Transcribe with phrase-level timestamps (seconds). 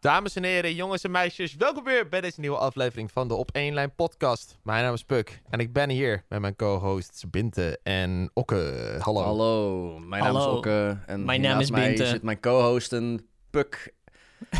[0.00, 3.50] Dames en heren, jongens en meisjes, welkom weer bij deze nieuwe aflevering van de Op
[3.52, 4.58] 1 Lijn podcast.
[4.62, 8.96] Mijn naam is Puk en ik ben hier met mijn co-hosts Binte en Okke.
[9.00, 9.22] Hallo.
[9.22, 10.44] Hallo, mijn naam is.
[10.44, 12.06] Okke en Mijn naam naast is mij Binte.
[12.06, 13.94] zit mijn co-hosten Puk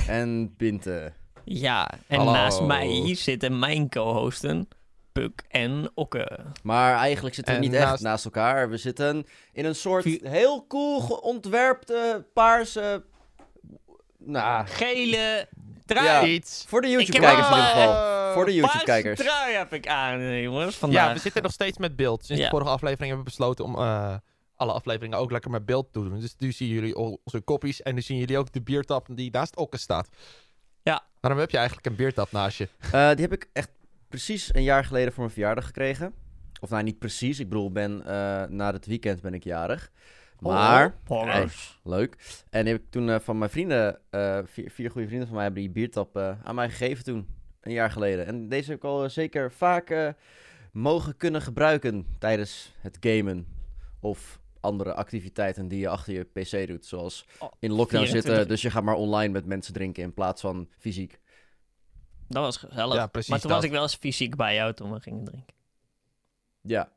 [0.07, 1.13] en Binte.
[1.45, 2.33] Ja, en Hallo.
[2.33, 4.69] naast mij zitten mijn co-hosten
[5.13, 6.39] Puk en Okke.
[6.63, 8.71] Maar eigenlijk zitten we En niet echt naast- elkaar.
[8.71, 13.05] We zitten in een soort heel cool geontwerpte paarse...
[14.29, 15.49] Nou, Gele
[15.87, 16.07] trui.
[16.07, 16.25] Ja.
[16.25, 16.65] Iets.
[16.69, 18.33] voor de YouTube-kijkers in ieder geval.
[18.33, 19.21] Voor de YouTube-kijkers.
[19.21, 21.07] Trui heb ik aan, eh, jongens, vandaag.
[21.07, 22.25] Ja, we zitten nog steeds met beeld.
[22.25, 24.15] Sinds de vorige aflevering hebben we besloten om eh,
[24.57, 26.21] alle afleveringen ook lekker met beeld te doen.
[26.21, 29.31] Dus nu zien jullie al onze koppies en nu zien jullie ook de biertap die
[29.31, 30.09] naast Okke staat.
[30.83, 31.03] Ja.
[31.21, 32.69] Waarom heb je eigenlijk een biertap naast je?
[32.81, 33.71] Eh, die heb ik echt
[34.09, 36.15] precies een jaar geleden voor mijn verjaardag gekregen.
[36.61, 37.39] Of nou, niet precies.
[37.39, 39.91] Ik bedoel, ben, eh, na het weekend ben ik jarig.
[40.41, 40.95] Maar...
[41.07, 41.49] Oh, Hey.
[41.83, 42.43] Leuk.
[42.51, 45.37] En die heb ik toen eh, van mijn vrienden, eh, vier, vier goede vrienden van
[45.37, 47.37] mij, hebben die biertap eh, aan mij gegeven toen.
[47.61, 48.27] Een jaar geleden.
[48.27, 50.09] En deze heb ik al zeker vaak eh,
[50.73, 53.47] mogen kunnen gebruiken tijdens het gamen.
[54.01, 56.87] Of andere activiteiten die je achter je pc doet.
[56.87, 58.23] Zoals Oh, in lockdown 24.
[58.33, 61.21] zitten, dus je gaat maar online met mensen drinken in plaats van fysiek.
[62.29, 62.95] Dat was gezellig.
[62.95, 63.59] Ja, precies maar toen dat.
[63.59, 65.55] was ik wel eens fysiek bij jou toen we gingen drinken.
[66.61, 66.93] Ja,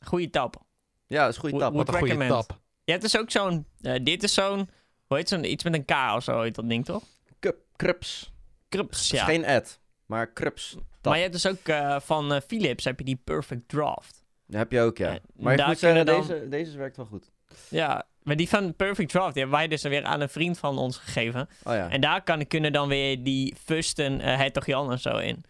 [0.00, 0.63] Goeie tap.
[1.06, 1.74] Ja dat is een goede tap.
[1.74, 2.58] Wat een goede tap.
[2.84, 3.66] Je hebt dus ook zo'n...
[3.80, 4.68] eh, dit is zo'n...
[5.06, 5.44] Hoe heet zo'n...
[5.44, 7.02] Iets met een K of zo heet dat ding, toch?
[7.40, 8.32] Cup, Krups.
[8.68, 9.16] Krups, Het ja.
[9.18, 10.70] is geen ad, maar Krups.
[10.70, 10.82] tap.
[11.02, 14.24] Maar je hebt dus ook eh, van eh, Philips heb je die Perfect Draft.
[14.46, 15.18] Dat heb je ook, ja.
[15.36, 17.30] Maar ik moet zeggen, dan- deze, deze werkt wel goed.
[17.68, 20.78] Ja, maar die van Perfect Draft, die hebben wij dus weer aan een vriend van
[20.78, 21.48] ons gegeven.
[21.64, 21.90] Oh ja.
[21.90, 25.44] En daar kan, kunnen dan weer die Fusten, eh Hertog Jan en zo in.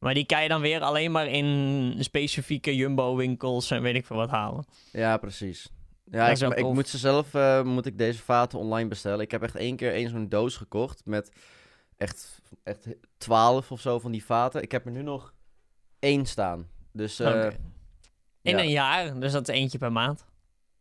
[0.00, 4.16] Maar die kan je dan weer alleen maar in specifieke Jumbo-winkels en weet ik veel
[4.16, 4.64] wat halen.
[4.92, 5.70] Ja, precies.
[6.10, 9.20] Ja, ik, ik moet ze zelf, eh, moet ik deze vaten online bestellen.
[9.20, 11.32] Ik heb echt één keer één zo'n doos gekocht met
[11.96, 12.86] echt, echt
[13.18, 14.62] 12 of zo van die vaten.
[14.62, 15.34] Ik heb er nu nog
[15.98, 16.68] één staan.
[16.92, 17.46] Dus eh.
[18.42, 18.58] In ja.
[18.58, 20.24] een jaar, dus dat is eentje per maand.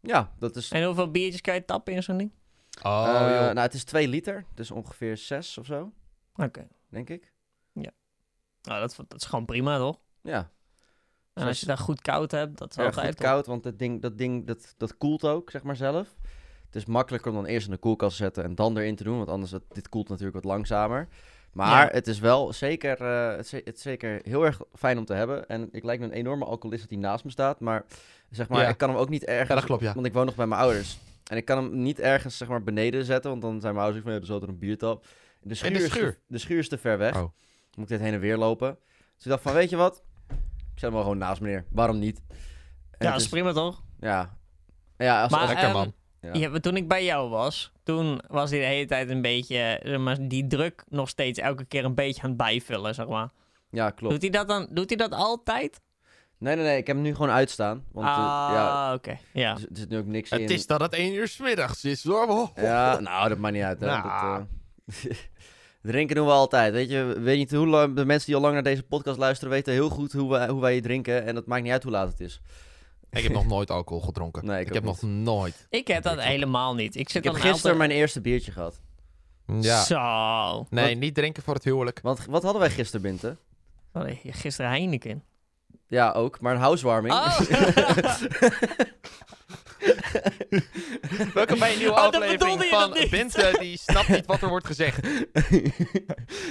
[0.02, 0.72] ja, dat is...
[0.72, 2.32] En hoeveel biertjes kan je tappen in zo'n ding?
[2.84, 3.40] Oh, joh.
[3.40, 5.92] nou, het is 2 liter, dus ongeveer 6 of zo,
[6.36, 6.68] Oké.
[6.90, 7.32] denk ik.
[8.62, 10.00] Nou, dat, dat is gewoon prima, toch?
[10.22, 10.50] Ja,
[11.34, 14.02] En als je daar goed koud hebt, dat is altijd goed koud, want dat ding,
[14.02, 16.16] dat, ding dat, dat koelt ook, zeg maar zelf.
[16.66, 19.04] Het is makkelijker om dan eerst in de koelkast te zetten en dan erin te
[19.04, 21.08] doen, want anders, het, dit koelt natuurlijk wat langzamer.
[21.54, 21.92] Maar Ja.
[21.94, 25.14] het is wel zeker, eh, het, is, het is zeker heel erg fijn om te
[25.14, 25.48] hebben.
[25.48, 27.86] En ik lijk me een enorme alcoholist dat die naast me staat, maar
[28.30, 28.68] zeg maar, Ja.
[28.68, 29.94] ik kan hem ook niet ergens, Ja, dat klopt, ja.
[29.94, 30.98] want ik woon nog bij mijn ouders.
[31.30, 34.04] En ik kan hem niet ergens, zeg maar, beneden zetten, want dan zijn mijn ouders
[34.04, 35.06] van, ja, er is altijd een biertap.
[35.42, 36.18] De schuur, de Is, te, schuur?
[36.28, 37.16] de schuur is te ver weg.
[37.18, 37.30] Oh.
[37.80, 38.78] Moet ik dit heen en weer lopen.
[39.16, 40.04] Dus ik dacht van, weet je wat?
[40.30, 40.36] Ik
[40.76, 41.66] zet hem wel gewoon naast me neer.
[41.72, 42.22] Waarom niet?
[42.28, 42.36] En
[42.90, 43.82] Ja, het dat is prima, toch?
[44.00, 44.38] ja.
[44.98, 45.94] Ja, als, Maar, als- Lekker man.
[46.22, 46.34] ja.
[46.34, 49.98] Ja, toen ik bij jou was, toen was hij de hele tijd een beetje, zeg
[50.00, 53.30] maar, die druk nog steeds elke keer een beetje aan het bijvullen, zeg maar.
[53.70, 54.14] ja, klopt.
[54.14, 55.82] Doet hij dat dan, doet hij dat altijd?
[56.38, 56.78] Nee, nee, nee.
[56.78, 57.84] Ik heb hem nu gewoon uitstaan.
[57.92, 58.14] Want ah,
[58.54, 59.18] ja, oké.
[59.34, 59.52] Ja.
[59.56, 60.42] er, er zit nu ook niks in.
[60.42, 62.50] Het is dat het 1 uur 's middags is hoor.
[62.56, 63.80] Ja, nou, dat maakt niet uit.
[63.80, 63.86] Hè.
[63.88, 64.04] Nou.
[64.04, 65.18] Dat, eh,
[65.82, 66.74] drinken doen we altijd.
[66.74, 69.54] Weet je, weet niet hoe lang, de mensen die al lang naar deze podcast luisteren
[69.54, 71.26] weten heel goed hoe wij, hoe wij drinken.
[71.26, 72.42] En dat maakt niet uit hoe laat het is.
[73.12, 74.46] Ik heb nog nooit alcohol gedronken.
[74.46, 75.68] Nee, ik heb nog nooit.
[75.70, 76.96] Ik heb dat helemaal niet.
[76.96, 77.78] Ik zit Ik heb dan gisteren altijd...
[77.78, 78.82] mijn eerste biertje gehad.
[79.60, 79.84] Ja.
[79.84, 80.66] Zo.
[80.70, 82.00] Nee, niet drinken voor het huwelijk.
[82.04, 83.38] Want wat hadden wij gisteren, Binte?
[84.24, 85.24] Gisteren Heineken.
[85.88, 86.42] Ja, ook.
[86.42, 87.14] Maar een housewarming.
[87.14, 87.40] Oh.
[91.34, 93.10] Welkom bij een nieuwe Oh, aflevering van niet.
[93.10, 95.02] Binte die snapt niet wat er wordt gezegd.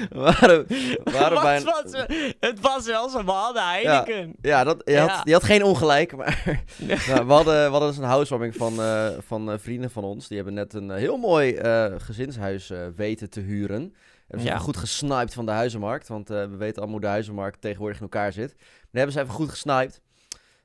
[0.09, 2.35] we waren bij een...
[2.41, 4.35] het was wel zo, we hadden Heineken.
[4.43, 5.07] Ja, dat, je, Ja.
[5.07, 6.43] Had, je had geen ongelijk, maar
[7.09, 10.27] nou, we, hadden, we hadden dus een housewarming van, eh, van eh, vrienden van ons.
[10.29, 13.95] Die hebben net een eh, heel mooi eh, gezinshuis eh, weten te huren.
[14.27, 14.59] Hebben ze Ja.
[14.59, 18.03] goed gesniped van de huizenmarkt, want eh, we weten allemaal hoe de huizenmarkt tegenwoordig in
[18.03, 18.55] elkaar zit.
[18.57, 20.01] Maar hebben ze even goed gesniped.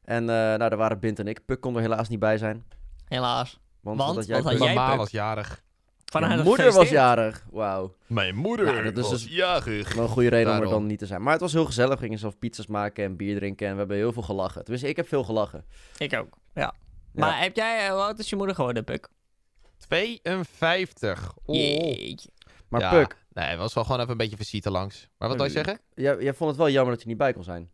[0.03, 1.45] En eh, nou, daar waren Bint en ik.
[1.45, 2.63] Puk kon er helaas niet bij zijn.
[3.07, 3.59] Helaas.
[3.83, 4.25] Want, Want?
[4.25, 4.61] jij, had Puk?
[4.63, 5.63] jij, Mama was jarig.
[6.05, 7.45] Van Mijn haar moeder was jarig.
[7.51, 7.95] Wauw.
[8.07, 9.93] Mijn moeder Nou, dat is was dus- jarig.
[9.93, 10.79] Wel een goede reden om er Daarom.
[10.79, 11.21] dan niet te zijn.
[11.21, 11.93] Maar het was heel gezellig.
[11.93, 13.67] We gingen zelf pizza's maken en bier drinken.
[13.67, 14.61] En we hebben heel veel gelachen.
[14.61, 15.65] Tenminste, ik heb veel gelachen.
[15.97, 16.73] Ik ook, ja.
[17.11, 19.09] Maar heb jij, eh, hoe oud is je moeder geworden, Puk?
[19.77, 21.33] 52.
[21.45, 21.55] Oh.
[21.55, 22.29] Jeetje.
[22.67, 22.89] Maar Ja.
[22.89, 25.07] Puk, Nee, het was wel gewoon even een beetje visite langs.
[25.17, 25.79] Maar wat wil je zeggen?
[25.93, 27.69] jij, jij vond het wel jammer dat je niet bij kon zijn.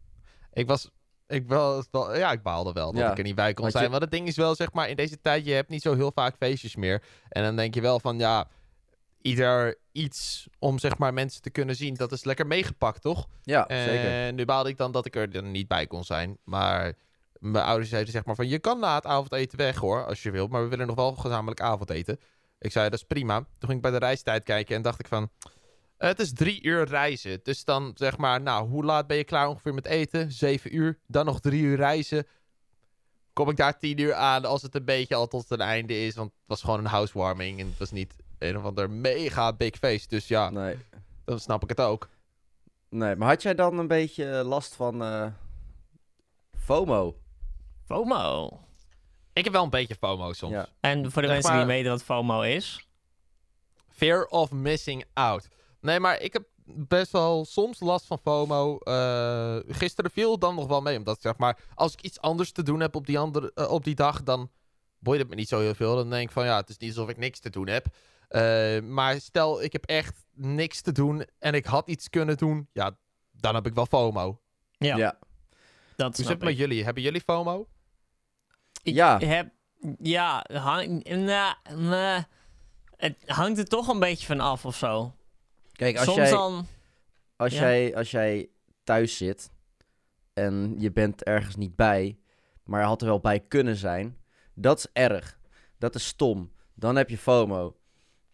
[0.54, 0.90] Ik was...
[1.30, 3.12] Ik wel, wel- ja, ik baalde wel dat Ja.
[3.12, 3.92] ik er niet bij kon Want je- zijn.
[3.92, 6.12] Want het ding is wel, zeg maar, in deze tijd, je hebt niet zo heel
[6.16, 7.04] vaak feestjes meer.
[7.30, 8.48] En dan denk je wel van, ja,
[9.22, 11.94] ieder iets om, zeg maar, mensen te kunnen zien.
[11.94, 13.28] Dat is lekker meegepakt, toch?
[13.44, 14.34] Ja, en zeker.
[14.34, 16.38] nu baalde ik dan dat ik er dan niet bij kon zijn.
[16.44, 16.94] Maar
[17.40, 18.48] mijn ouders zeiden zeg maar van...
[18.48, 20.50] Je kan na het avondeten weg hoor, als je wilt.
[20.50, 22.20] Maar we willen nog wel gezamenlijk avondeten.
[22.60, 23.38] Ik zei, dat is prima.
[23.38, 25.30] Toen ging ik bij de reistijd kijken en dacht ik van...
[26.08, 27.40] het is drie uur reizen.
[27.44, 30.32] Dus dan zeg maar, nou, hoe laat ben je klaar ongeveer met eten?
[30.32, 31.00] Zeven uur.
[31.08, 32.28] Dan nog drie uur reizen.
[33.34, 36.16] Kom ik daar tien uur aan als het een beetje al tot een einde is.
[36.16, 37.60] Want het was gewoon een housewarming.
[37.60, 40.10] En het was niet een of ander mega big feest.
[40.10, 40.78] Dus ja, Nee.
[41.26, 42.10] dan snap ik het ook.
[42.90, 45.28] nee, maar had jij dan een beetje eh, last van eh,
[46.58, 47.16] FOMO?
[47.86, 48.60] FOMO.
[49.34, 50.54] Ik heb wel een beetje FOMO soms.
[50.54, 50.68] Ja.
[50.80, 52.88] En voor de Zeg mensen die maar- niet weten wat FOMO is.
[53.90, 55.48] Fear of missing out.
[55.82, 56.44] Nee, maar ik heb
[56.76, 58.78] best wel soms last van FOMO.
[58.78, 60.98] Eh, gisteren viel het dan nog wel mee.
[60.98, 63.84] Omdat zeg maar, als ik iets anders te doen heb op die, andere, eh, op
[63.84, 64.52] die dag, dan
[65.00, 65.96] boeit het me niet zo heel veel.
[65.96, 67.86] Dan denk ik van ja, het is niet alsof ik niks te doen heb.
[68.28, 72.70] Eh, maar stel, ik heb echt niks te doen en ik had iets kunnen doen.
[72.74, 72.98] Ja,
[73.32, 74.42] dan heb ik wel FOMO.
[74.72, 75.20] Ja, ja.
[75.96, 76.84] dat Hoe zit het met jullie?
[76.84, 77.68] Hebben jullie FOMO?
[78.84, 79.20] Ik Ja.
[79.20, 79.52] Heb,
[80.02, 81.56] ja, hang, nou,
[82.96, 85.14] het hangt er toch een beetje van af of zo.
[85.80, 86.30] Kijk, als Soms jij...
[86.30, 86.66] dan...
[87.36, 87.60] Als, Ja.
[87.60, 88.50] jij, als jij
[88.84, 89.52] thuis zit
[90.34, 92.18] en je bent ergens niet bij,
[92.64, 94.18] maar je had er wel bij kunnen zijn,
[94.54, 95.40] dat is erg.
[95.78, 96.52] Dat is stom.
[96.76, 97.76] Dan heb je FOMO.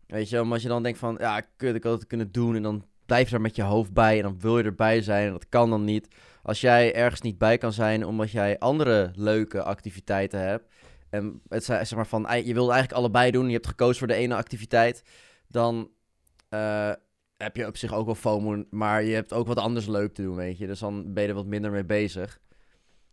[0.07, 2.63] Weet je, als je dan denkt van, ja, kut, ik had het kunnen doen en
[2.63, 5.31] dan blijf je daar met je hoofd bij en dan wil je erbij zijn en
[5.31, 6.07] dat kan dan niet.
[6.43, 10.73] Als jij ergens niet bij kan zijn omdat jij andere leuke activiteiten hebt
[11.09, 14.07] en het zijn zeg maar van, je wil eigenlijk allebei doen, je hebt gekozen voor
[14.07, 15.03] de ene activiteit,
[15.47, 15.89] dan
[16.49, 16.91] eh,
[17.37, 20.21] heb je op zich ook wel FOMO, maar je hebt ook wat anders leuk te
[20.21, 20.67] doen, weet je.
[20.67, 22.39] Dus dan ben je er wat minder mee bezig.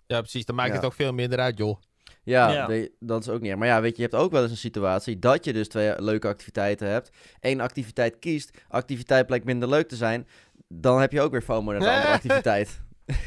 [0.06, 0.44] Ja, precies.
[0.44, 0.74] Dan maakt Ja.
[0.74, 1.76] het ook veel minder uit, joh.
[2.24, 3.56] Ja, dat is ook niet.
[3.56, 6.02] Maar ja, weet je, je hebt ook wel eens een situatie dat je dus twee
[6.02, 7.10] leuke activiteiten hebt.
[7.40, 10.28] Eén activiteit kiest, activiteit blijkt minder leuk te zijn.
[10.68, 12.80] Dan heb je ook weer FOMO naar de andere activiteit.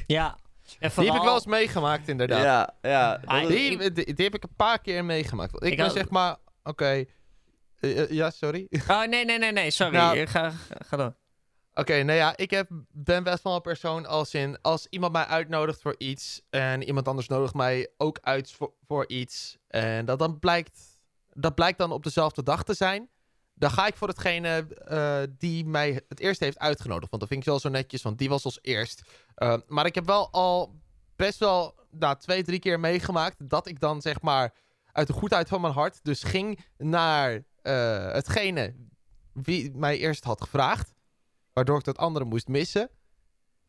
[0.08, 0.38] Ja.
[0.80, 2.44] En Die heb ik wel eens meegemaakt, inderdaad.
[2.44, 3.22] Ja, ja.
[3.26, 5.56] Ah, Die, die, die heb ik een paar keer meegemaakt.
[5.56, 7.06] Ik, Ik ben had- zeg maar, oké.
[7.94, 8.68] Eh, ja, sorry.
[8.88, 9.96] Oh, nee, nee, nee, nee, sorry.
[9.96, 11.16] Nou- ga, ga, door.
[11.78, 14.62] Oké, nou ja, ik heb, ben best wel een persoon als in...
[14.62, 16.42] Als iemand mij uitnodigt voor iets...
[16.50, 19.58] en iemand anders nodigt mij ook uit voor, voor iets...
[19.68, 20.80] en dat dan blijkt...
[21.34, 23.10] dat blijkt dan op dezelfde dag te zijn...
[23.54, 27.10] dan ga ik voor hetgene eh, die mij het eerst heeft uitgenodigd.
[27.10, 29.02] Want dat vind ik wel zo netjes, want die was als eerst.
[29.36, 30.76] Eh, maar ik heb wel al
[31.16, 33.50] best wel nou, twee, drie keer meegemaakt...
[33.50, 34.54] dat ik dan zeg maar
[34.92, 36.00] uit de goedheid van mijn hart...
[36.04, 38.74] dus ging naar eh, hetgene
[39.34, 40.94] wie mij eerst had gevraagd...
[41.54, 42.90] Waardoor ik dat andere moest missen.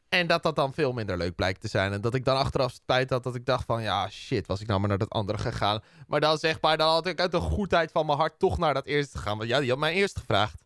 [0.09, 1.93] En dat dat dan veel minder leuk blijkt te zijn.
[1.93, 3.83] En dat ik dan achteraf spijt had dat ik dacht van...
[3.83, 5.83] Ja, shit, was ik nou maar naar dat andere gegaan.
[6.07, 8.75] Maar dan zeg maar, dan had ik uit de goedheid van mijn hart toch naar
[8.75, 9.39] dat eerste gegaan.
[9.39, 10.65] Want ja, die had mij eerst gevraagd.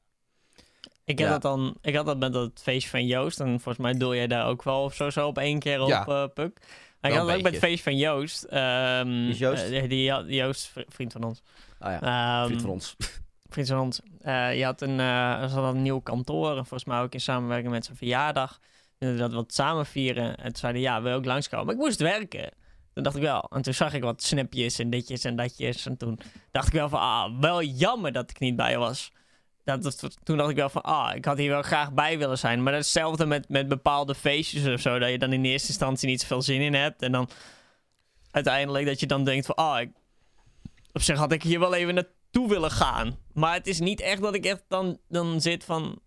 [1.05, 1.33] Ik, heb Ja.
[1.33, 3.41] dat dan, ik had dat met dat feestje van Joost.
[3.41, 5.89] En volgens mij doe jij daar ook wel of zo, zo op één keer op,
[5.89, 6.07] Ja.
[6.07, 6.59] eh, Puk.
[7.01, 8.43] Maar ik had een ook met het feestje van Joost.
[8.45, 9.63] ehm, Joost?
[9.63, 11.43] eh, die, had- Joost, vri- vriend van ons.
[11.81, 12.01] Ah ja,
[12.41, 12.97] Ehm, vriend van ons.
[13.53, 14.01] vriend van ons.
[14.21, 16.49] Eh, je had een, eh, ze hadden een nieuw kantoor.
[16.51, 18.59] En volgens mij ook in samenwerking met zijn verjaardag.
[18.99, 20.37] En dat wat samen vieren.
[20.37, 21.67] En toen zeiden ja, wil ook langskomen.
[21.67, 22.51] Maar ik moest werken.
[22.95, 23.43] Toen dacht ik wel.
[23.51, 25.87] En toen zag ik wat snapjes en ditjes en datjes.
[25.87, 26.19] En toen
[26.51, 29.13] dacht ik wel van, ah, wel jammer dat ik niet bij was.
[29.65, 32.39] Dat, dat- toen dacht ik wel van, ah, ik had hier wel graag bij willen
[32.39, 32.63] zijn.
[32.63, 34.99] Maar dat is hetzelfde met, met bepaalde feestjes of zo.
[34.99, 37.03] Dat je dan in eerste instantie niet zoveel zin in hebt.
[37.03, 37.29] En dan
[38.31, 39.91] uiteindelijk dat je dan denkt van, ah, ik,
[40.93, 43.19] op zich had ik hier wel even naartoe willen gaan.
[43.33, 46.01] Maar het is niet echt dat ik echt dan, dan zit van...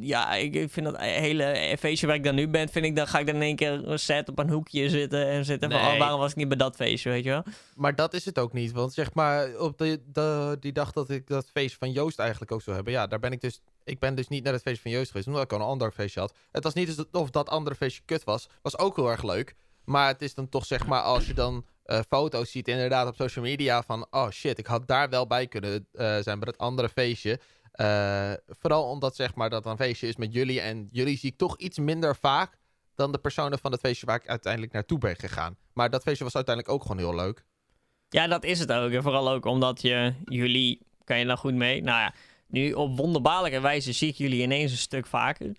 [0.00, 3.18] Ja, ik, vind dat hele feestje waar ik dan nu ben, vind ik, dan ga
[3.18, 6.20] ik dan in één keer set op een hoekje zitten en zitten van, oh, waarom
[6.20, 7.42] was ik niet bij dat feestje, weet je wel?
[7.74, 8.72] Maar dat is het ook niet.
[8.72, 12.52] Want zeg maar, op de, de, die dag dat ik dat feest van Joost eigenlijk
[12.52, 12.94] ook zou hebben...
[12.94, 13.60] Ja, daar ben ik dus...
[13.84, 15.92] Ik ben dus niet naar het feest van Joost geweest, omdat ik al een ander
[15.92, 16.34] feestje had.
[16.52, 18.48] Het was niet dus of dat andere feestje kut was.
[18.62, 19.54] Was ook heel erg leuk.
[19.84, 23.14] Maar het is dan toch zeg maar, als je dan eh, foto's ziet inderdaad op
[23.14, 24.06] social media van...
[24.10, 27.40] Oh shit, ik had daar wel bij kunnen eh, zijn bij dat andere feestje.
[27.72, 30.60] Eh, vooral omdat zeg maar dat een feestje is met jullie.
[30.60, 32.58] En jullie zie ik toch iets minder vaak
[32.94, 35.56] dan de personen van het feestje waar ik uiteindelijk naartoe ben gegaan.
[35.72, 37.44] Maar dat feestje was uiteindelijk ook gewoon heel leuk.
[38.08, 38.90] Ja, dat is het ook.
[38.90, 41.82] En vooral ook omdat je, jullie, kan je daar goed mee?
[41.82, 42.14] Nou ja,
[42.46, 45.52] nu op wonderbaarlijke wijze zie ik jullie ineens een stuk vaker.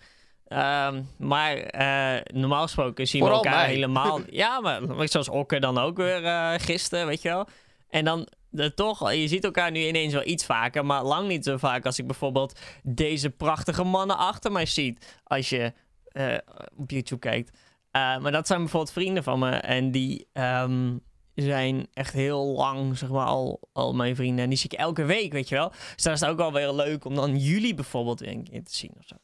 [0.48, 3.74] Ehm, maar eh, normaal gesproken zien Vooral we elkaar mij.
[3.74, 4.20] helemaal...
[4.30, 7.46] ja, maar zoals Okke dan ook weer eh, gisteren, weet je wel.
[7.88, 11.44] En dan de, toch, je ziet elkaar nu ineens wel iets vaker, maar lang niet
[11.44, 15.20] zo vaak als ik bijvoorbeeld deze prachtige mannen achter mij ziet.
[15.24, 15.72] Als je
[16.04, 16.36] eh,
[16.76, 17.58] op YouTube kijkt.
[17.92, 20.96] Maar dat zijn bijvoorbeeld vrienden van me en die ehm,
[21.34, 24.44] zijn echt heel lang, zeg maar, al, al mijn vrienden.
[24.44, 25.68] En die zie ik elke week, weet je wel.
[25.94, 28.64] Dus dan is het ook wel weer leuk om dan jullie bijvoorbeeld weer een keer
[28.64, 29.16] te zien of zo.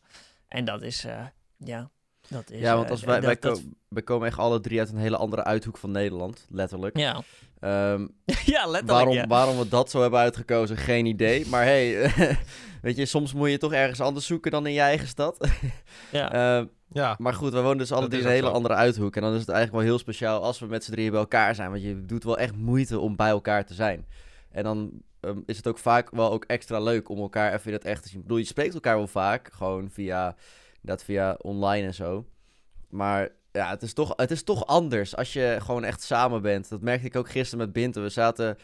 [0.54, 1.20] En dat is, eh,
[1.56, 1.90] ja.
[2.28, 4.78] Dat is, Ja, want eh, als wij, dat- wij, dat- wij komen echt alle drie
[4.78, 6.96] uit een hele andere uithoek van Nederland, letterlijk.
[6.99, 7.23] Ja.
[7.61, 8.00] Ehm,
[8.54, 8.87] ja, letterlijk.
[8.87, 9.26] waarom, ja.
[9.26, 11.46] waarom we dat zo hebben uitgekozen, geen idee.
[11.46, 12.11] Maar hey,
[12.82, 15.49] weet je, soms moet je toch ergens anders zoeken dan in je eigen stad.
[16.11, 16.32] ja.
[16.58, 18.52] Ehm, Ja, maar goed, we wonen dus alle drie in een hele zo.
[18.52, 19.16] andere uithoek.
[19.16, 21.54] En dan is het eigenlijk wel heel speciaal als we met z'n drieën bij elkaar
[21.54, 21.70] zijn.
[21.70, 24.06] Want je doet wel echt moeite om bij elkaar te zijn.
[24.50, 24.90] En dan
[25.24, 28.02] ehm, is het ook vaak wel ook extra leuk om elkaar even in het echt
[28.02, 28.16] te zien.
[28.18, 30.36] Ik bedoel, je spreekt elkaar wel vaak, gewoon via,
[30.80, 32.26] dat via online en zo.
[32.88, 36.68] Maar ja, het is, toch, het is toch anders als je gewoon echt samen bent.
[36.68, 38.02] Dat merkte ik ook gisteren met Binten.
[38.02, 38.58] We zaten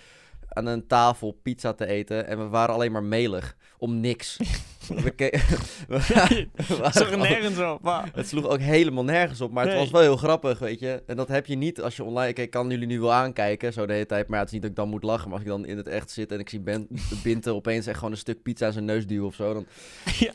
[0.52, 3.56] aan een tafel pizza te eten en we waren alleen maar melig.
[3.78, 4.36] Om niks.
[5.04, 5.40] we ke-
[5.88, 7.82] we waren Zag er gewoon- nergens op.
[7.82, 9.82] maar- het sloeg ook helemaal nergens op, maar het Nee.
[9.82, 11.02] was wel heel grappig, weet je.
[11.06, 12.32] En dat heb je niet als je online...
[12.32, 14.26] Kijk, ik kan jullie nu wel aankijken, zo de hele tijd.
[14.28, 15.24] Maar ja, het is niet dat ik dan moet lachen.
[15.28, 16.88] Maar als ik dan in het echt zit en ik zie ben,
[17.22, 19.66] Binte opeens echt gewoon een stuk pizza aan zijn neus duwen of zo, dan...
[20.18, 20.30] Ja.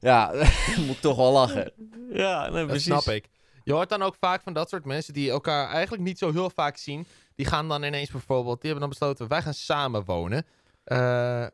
[0.00, 0.32] Ja,
[0.76, 1.72] moet ik toch wel lachen.
[2.12, 2.84] Ja, nee, dat precies.
[2.84, 3.28] snap ik.
[3.64, 6.50] Je hoort dan ook vaak van dat soort mensen die elkaar eigenlijk niet zo heel
[6.50, 7.06] vaak zien.
[7.34, 10.46] Die gaan dan ineens bijvoorbeeld, die hebben dan besloten, wij gaan samen wonen.
[10.84, 11.46] Eh,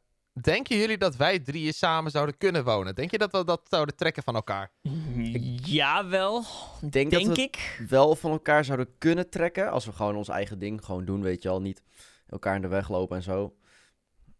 [0.42, 2.94] denken jullie dat wij drieën samen zouden kunnen wonen?
[2.94, 4.70] Denk je dat we dat zouden trekken van elkaar?
[5.64, 6.44] Ja, wel.
[6.80, 7.84] Denk, Denk dat we ik.
[7.88, 9.70] wel van elkaar zouden kunnen trekken.
[9.70, 11.60] Als we gewoon ons eigen ding gewoon doen, weet je al.
[11.60, 11.82] Niet
[12.28, 13.54] elkaar in de weg lopen en zo.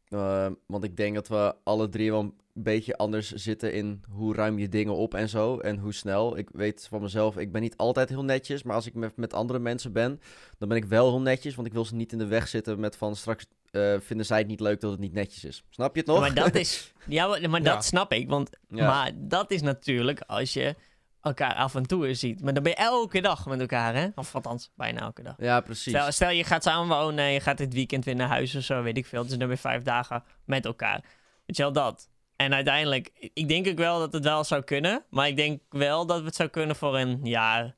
[0.08, 4.34] Eh, want ik denk dat we alle drie wel een beetje anders zitten in hoe
[4.34, 5.58] ruim je dingen op en zo.
[5.58, 6.38] En hoe snel.
[6.38, 8.62] Ik weet van mezelf, ik ben niet altijd heel netjes.
[8.62, 10.20] Maar als ik met, met andere mensen ben,
[10.58, 11.54] dan ben ik wel heel netjes.
[11.54, 14.38] Want ik wil ze niet in de weg zitten met van straks eh, vinden zij
[14.38, 15.64] het niet leuk dat het niet netjes is.
[15.70, 16.20] Snap je het nog?
[16.20, 16.92] Maar dat is...
[17.06, 17.58] Ja, maar, Ja.
[17.74, 18.28] dat snap ik.
[18.28, 18.86] Want, Ja.
[18.86, 20.74] Maar dat is natuurlijk als je
[21.22, 22.42] elkaar af en toe ziet.
[22.42, 24.08] Maar dan ben je elke dag met elkaar, hè?
[24.14, 25.34] Of althans, bijna elke dag.
[25.38, 25.92] Ja, precies.
[25.92, 28.82] Stel, stel je gaat samenwonen en je gaat dit weekend weer naar huis of zo,
[28.82, 29.20] weet ik veel.
[29.22, 31.04] Dus dan ben je vijf dagen met elkaar.
[31.46, 32.08] Weet je wel, dat.
[32.36, 35.04] En uiteindelijk, ik denk ook wel dat het wel zou kunnen.
[35.10, 37.76] Maar ik denk wel dat we het zou kunnen voor een jaar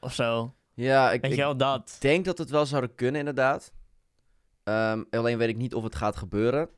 [0.00, 0.54] of zo.
[0.74, 1.96] ja, ik, Weet je wel, dat.
[2.00, 3.72] denk dat het wel zouden kunnen, inderdaad.
[4.62, 6.68] Ehm, alleen weet ik niet of het gaat gebeuren.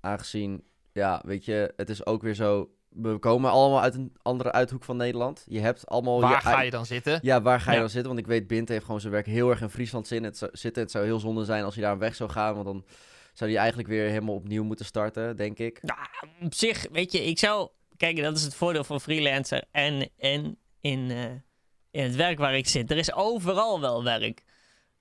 [0.00, 2.70] Aangezien, ja, weet je, het is ook weer zo.
[2.96, 5.44] We komen allemaal uit een andere uithoek van Nederland.
[5.48, 6.20] Je hebt allemaal.
[6.20, 7.18] Waar je ga je dan zitten?
[7.22, 7.80] Ja, waar ga je Ja.
[7.82, 8.08] dan zitten?
[8.14, 10.50] Want ik weet, Bint heeft gewoon zijn werk heel erg in Friesland zin- het zou-
[10.54, 10.82] zitten.
[10.82, 12.54] Het zou heel zonde zijn als hij daar weg zou gaan.
[12.54, 12.84] Want dan
[13.32, 15.82] zou hij eigenlijk weer helemaal opnieuw moeten starten, denk ik.
[15.82, 15.98] Nou,
[16.40, 17.68] op zich, weet je, ik zou...
[17.96, 21.24] Kijk, dat is het voordeel van freelancer en, en in, eh,
[21.90, 22.90] in het werk waar ik zit.
[22.90, 24.42] Er is overal wel werk.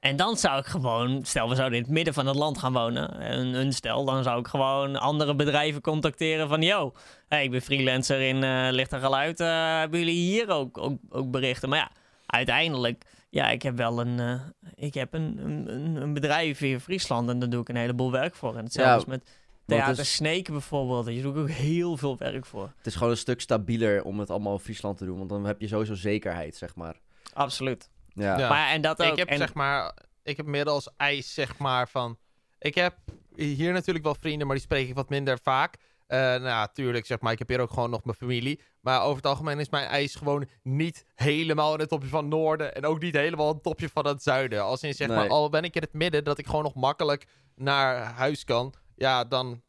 [0.06, 2.74] En dan zou ik gewoon, stel we zouden in het midden van het land gaan
[2.74, 6.94] wonen, een, een stel, dan zou ik gewoon andere bedrijven contacteren van, yo,
[7.28, 10.98] hey, ik ben freelancer in eh licht en geluid, eh, hebben jullie hier ook, ook,
[11.10, 11.70] ook berichten?
[11.70, 11.92] Maar ja,
[12.26, 14.42] uiteindelijk, ja, ik heb wel een, eh,
[14.76, 18.12] ik heb een, een, een- bedrijf hier in Friesland en daar doe ik een heleboel
[18.12, 18.56] werk voor.
[18.58, 19.30] En hetzelfde Ja, is met
[19.66, 22.72] Theater is, bijvoorbeeld, daar doe ik ook heel veel werk voor.
[22.78, 25.18] het is gewoon een stuk stabieler om het allemaal in Friesland te doen.
[25.18, 26.96] Want dan heb je sowieso zekerheid, zeg maar.
[27.34, 27.90] Absoluut.
[28.16, 28.50] Ja, Ja.
[28.50, 29.12] Maar en dat ook.
[29.12, 29.94] Ik heb en, zeg maar,
[30.24, 32.18] ik heb meer als eis zeg maar van,
[32.60, 32.96] ik heb
[33.36, 35.76] hier natuurlijk wel vrienden, maar die spreek ik wat minder vaak.
[36.08, 38.62] Eh nou ja, tuurlijk zeg maar, ik heb hier ook gewoon nog mijn familie.
[38.82, 42.34] Maar over het algemeen is mijn eis gewoon niet helemaal in het topje van het
[42.34, 44.64] noorden en ook niet helemaal in het topje van het zuiden.
[44.64, 45.18] Als in zeg Nee.
[45.18, 48.74] maar, al ben ik in het midden, dat ik gewoon nog makkelijk naar huis kan.
[48.96, 49.62] Ja, dan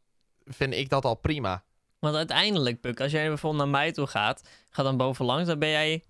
[0.45, 1.63] vind ik dat al prima.
[1.99, 5.69] Want uiteindelijk, Puk, als jij bijvoorbeeld naar mij toe gaat, gaat dan bovenlangs, dan ben
[5.69, 6.03] jij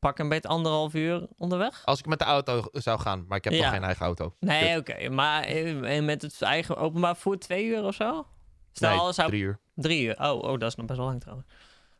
[0.00, 1.82] pak een beetje anderhalf uur onderweg.
[1.84, 3.62] Als ik met de auto zou gaan, maar ik heb Ja.
[3.62, 4.34] nog geen eigen auto.
[4.40, 5.08] Nee, oké.
[5.08, 8.26] Maar eh, en met het eigen openbaar vervoer twee uur of zo?
[8.72, 9.58] Stel, Nee, alles zou drie uur.
[9.74, 10.18] Drie uur.
[10.20, 11.48] Oh, oh, dat is nog best wel lang trouwens.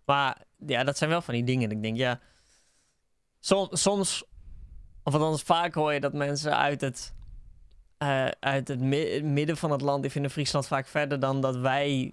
[0.05, 1.71] Maar ja, dat zijn wel van die dingen.
[1.71, 2.21] Ik denk, ja.
[3.41, 4.25] Som, soms,
[5.03, 7.15] of althans vaak hoor je dat mensen uit het,
[7.99, 11.57] eh, uit het mi- midden van het land, die vinden Friesland vaak verder dan dat
[11.57, 12.13] wij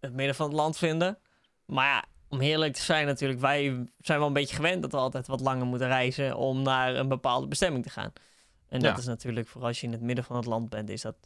[0.00, 1.18] het midden van het land vinden.
[1.66, 2.04] Maar ja,
[2.36, 5.40] om eerlijk te zijn natuurlijk, wij zijn wel een beetje gewend dat we altijd wat
[5.40, 8.12] langer moeten reizen om naar een bepaalde bestemming te gaan.
[8.68, 8.96] En dat Ja.
[8.98, 11.16] is natuurlijk, voor als je in het midden van het land bent, is dat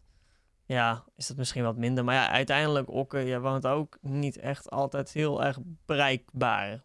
[0.64, 2.04] ja, is dat misschien wat minder.
[2.04, 6.82] Maar ja, uiteindelijk, Okke, je woont ook niet echt altijd heel erg bereikbaar.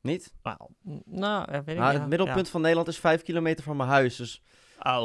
[0.00, 0.32] niet?
[0.42, 0.58] Nou,
[1.04, 4.16] nou weet ik Nou, ja, het middelpunt van Nederland is vijf kilometer van mijn huis.
[4.16, 4.42] Dus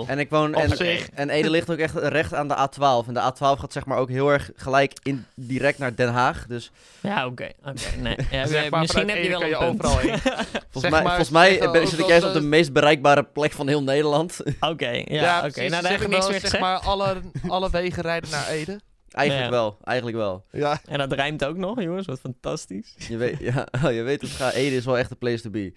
[0.07, 1.09] En ik woon en, zich.
[1.09, 3.07] en Ede ligt ook echt recht aan de A12.
[3.07, 6.45] En de A12 gaat zeg maar ook heel erg gelijk in, direct naar Den Haag.
[6.47, 7.49] Dus ja, oké.
[7.65, 8.15] oké, nee.
[8.31, 9.83] Ja, Zeg maar, misschien vanuit heb je wel Ede een kan je punt.
[9.83, 10.19] overal heen.
[10.19, 12.73] volgens Zeg mij, maar, volgens mij ben, ook zit ik wel juist op de meest
[12.73, 14.39] bereikbare plek van heel Nederland.
[14.59, 15.51] Oké, ja, oké.
[15.51, 15.69] precies.
[15.69, 16.59] Nou, Ze daar heb ik zeggen niks wel, meer zeg gezegd.
[16.63, 17.15] maar, alle,
[17.47, 18.79] alle wegen rijden naar Ede.
[19.11, 19.55] Eigenlijk Ja.
[19.55, 20.45] wel, eigenlijk wel.
[20.51, 20.79] Ja.
[20.85, 22.05] En dat rijmt ook nog, jongens.
[22.07, 22.95] Wat fantastisch.
[22.97, 25.49] Je weet, ja, oh, je weet het, ga, Ede is wel echt de place to
[25.49, 25.73] be.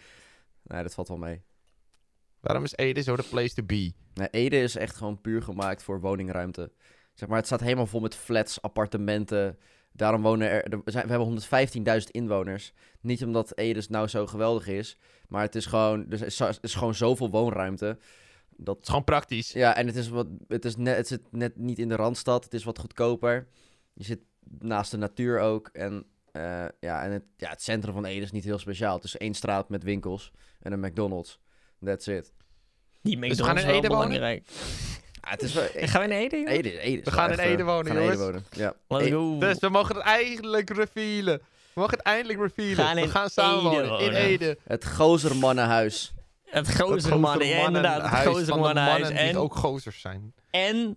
[0.63, 1.43] Nee, dat valt wel mee.
[2.47, 3.93] Waarom is Ede zo de place to be?
[4.15, 6.73] Nee, Ede is echt gewoon puur gemaakt voor woningruimte.
[7.15, 9.59] Zeg maar, het staat helemaal vol met flats, appartementen,
[9.97, 12.73] Daarom wonen er, er zijn, we hebben 115.000 inwoners.
[13.01, 14.97] Niet omdat Edes nou zo geweldig is,
[15.29, 17.99] maar het is gewoon, er is, er is gewoon zoveel woonruimte.
[18.57, 19.53] Dat, Het is gewoon praktisch.
[19.53, 22.45] ja, en het, is wat, het, is net, het zit net niet in de randstad.
[22.45, 23.49] Het is wat goedkoper.
[23.93, 24.21] Je zit
[24.59, 25.69] naast de natuur ook.
[25.73, 28.95] En, eh, ja, en het, ja, het centrum van Ede is niet heel speciaal.
[28.95, 31.41] Het is één straat met winkels en een McDonald's.
[31.85, 32.33] That's it.
[33.03, 34.09] Die Dus we gaan in Ede wonen?
[34.09, 34.49] belangrijk.
[35.23, 35.65] Ja, het is wel...
[35.75, 36.37] Gaan we in Ede?
[36.51, 38.19] Ede, Ede is We wel gaan in echt, Ede eh, wonen, we gaan in Ede
[38.19, 38.45] wonen.
[38.51, 38.75] Ja.
[38.89, 39.39] Let's go.
[39.39, 41.39] Dus we mogen het eigenlijk revealen.
[41.73, 42.77] We mogen het eindelijk revealen.
[42.77, 44.07] Gaan we gaan samen Ede wonen.
[44.07, 44.13] In.
[44.13, 44.59] Ede.
[44.65, 46.15] Het Gozermannenhuis.
[46.45, 48.03] Het Het gozer mannen, ja, inderdaad.
[48.03, 49.01] Het huis gozer van de mannenhuis.
[49.03, 50.35] mannen die En, ook gozers zijn.
[50.51, 50.97] en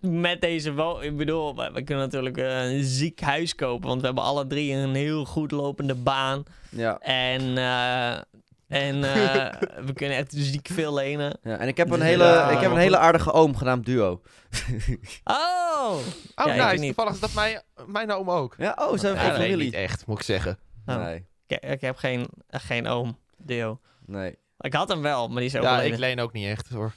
[0.00, 3.88] met deze wo Ik bedoel, we, we kunnen natuurlijk eh, een ziek huis kopen.
[3.88, 6.44] Want we hebben alle drie een heel goed lopende baan.
[6.70, 6.98] Ja.
[6.98, 8.20] En, eh,
[8.68, 11.38] en eh, we kunnen echt ziek veel lenen.
[11.42, 11.56] ja.
[11.58, 14.20] En ik heb een hele, ja, ik heb een hele aardige oom genaamd Duo.
[15.24, 15.96] Oh!
[16.34, 16.74] Oh, Ja, nice.
[16.82, 16.94] niet.
[16.94, 18.54] Toevallig is dat mijn, mijn oom ook.
[18.58, 19.56] Ja, oh, zijn we Ja, familie?
[19.64, 20.58] niet echt, moet ik zeggen.
[20.86, 20.96] Oh.
[20.96, 23.80] Nee, Ik, ik heb geen, echt geen oom, Deo.
[24.06, 24.36] nee.
[24.60, 25.92] Ik had hem wel, maar die is Ja, overleden.
[25.92, 26.92] ik leen ook niet echt hoor.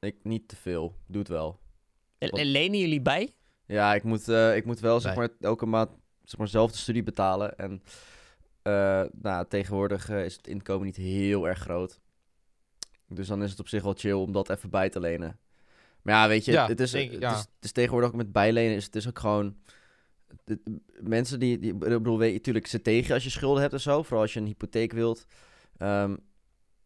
[0.00, 0.96] Ik niet te veel.
[1.06, 1.58] Doe het wel.
[2.18, 3.34] Le- Lenen jullie bij?
[3.66, 5.90] Ja, ik moet, eh, ik moet wel zeg maar elke maand
[6.22, 7.58] zeg maar, zelf de studie betalen.
[7.58, 7.90] En eh,
[9.22, 12.00] nou, tegenwoordig eh, is het inkomen niet heel erg groot.
[13.08, 15.38] Dus dan is het op zich wel chill om dat even bij te lenen.
[16.02, 17.32] Maar ja, weet je, Ja, het, is, denk het, ja.
[17.32, 19.56] is, het is tegenwoordig ook met bijlenen is het is ook gewoon...
[20.44, 20.60] het-
[21.00, 23.80] mensen die, die, ik bedoel, weet je, natuurlijk ze tegen als je schulden hebt en
[23.80, 24.02] zo.
[24.02, 25.26] Vooral als je een hypotheek wilt.
[25.78, 26.16] Ehm,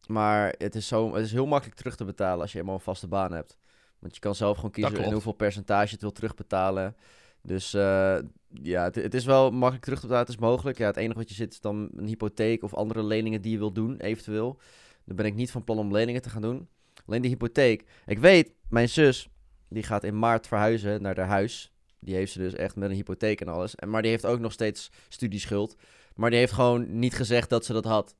[0.06, 2.80] maar het is, zo, het is heel makkelijk terug te betalen als je eenmaal een
[2.80, 3.56] vaste baan hebt.
[3.98, 6.96] Want je kan zelf gewoon kiezen in hoeveel percentage je het wil terugbetalen.
[7.42, 8.18] Dus eh,
[8.62, 10.28] ja, het, het is wel makkelijk terug te betalen.
[10.28, 10.78] Is mogelijk.
[10.78, 13.58] Ja, het enige wat je zit is dan een hypotheek of andere leningen die je
[13.58, 14.60] wil doen, eventueel.
[15.04, 16.68] Dan ben ik niet van plan om leningen te gaan doen.
[17.06, 17.84] Alleen die hypotheek.
[18.06, 19.28] Ik weet, mijn zus,
[19.68, 21.72] die gaat in maart verhuizen naar haar huis.
[22.00, 23.74] Die heeft ze dus echt met een hypotheek en alles.
[23.74, 25.76] En, maar die heeft ook nog steeds studieschuld.
[26.14, 28.16] Maar die heeft gewoon niet gezegd dat ze dat had.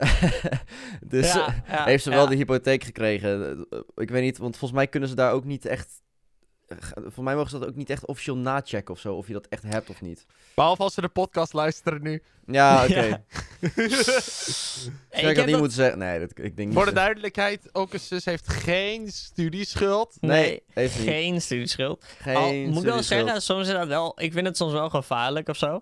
[1.14, 2.16] dus Ja, eh, ja, heeft ze ja.
[2.16, 3.66] wel de hypotheek gekregen.
[3.94, 6.02] Ik weet niet, want volgens mij kunnen ze daar ook niet echt...
[6.70, 9.14] eh, Volgens mij mogen ze dat ook niet echt officieel nachecken of zo.
[9.14, 10.26] Of je dat echt hebt of niet.
[10.54, 12.22] Behalve als ze de podcast luisteren nu.
[12.46, 12.92] Ja, oké.
[13.60, 13.68] Ja.
[13.68, 13.76] Ik
[15.08, 15.98] Hey, heb niet dat- moeten zeggen.
[15.98, 16.72] Nee, dat, ik denk niet.
[16.76, 20.16] Voor de duidelijkheid, ook een zus heeft geen studieschuld.
[20.20, 21.08] Nee, Nee, heeft niet.
[21.08, 22.04] geen studieschuld.
[22.18, 23.06] Geen Al, moet ik wel studieschuld.
[23.24, 24.12] zeggen, soms is dat wel...
[24.20, 25.80] Ik vind het soms wel gevaarlijk of zo.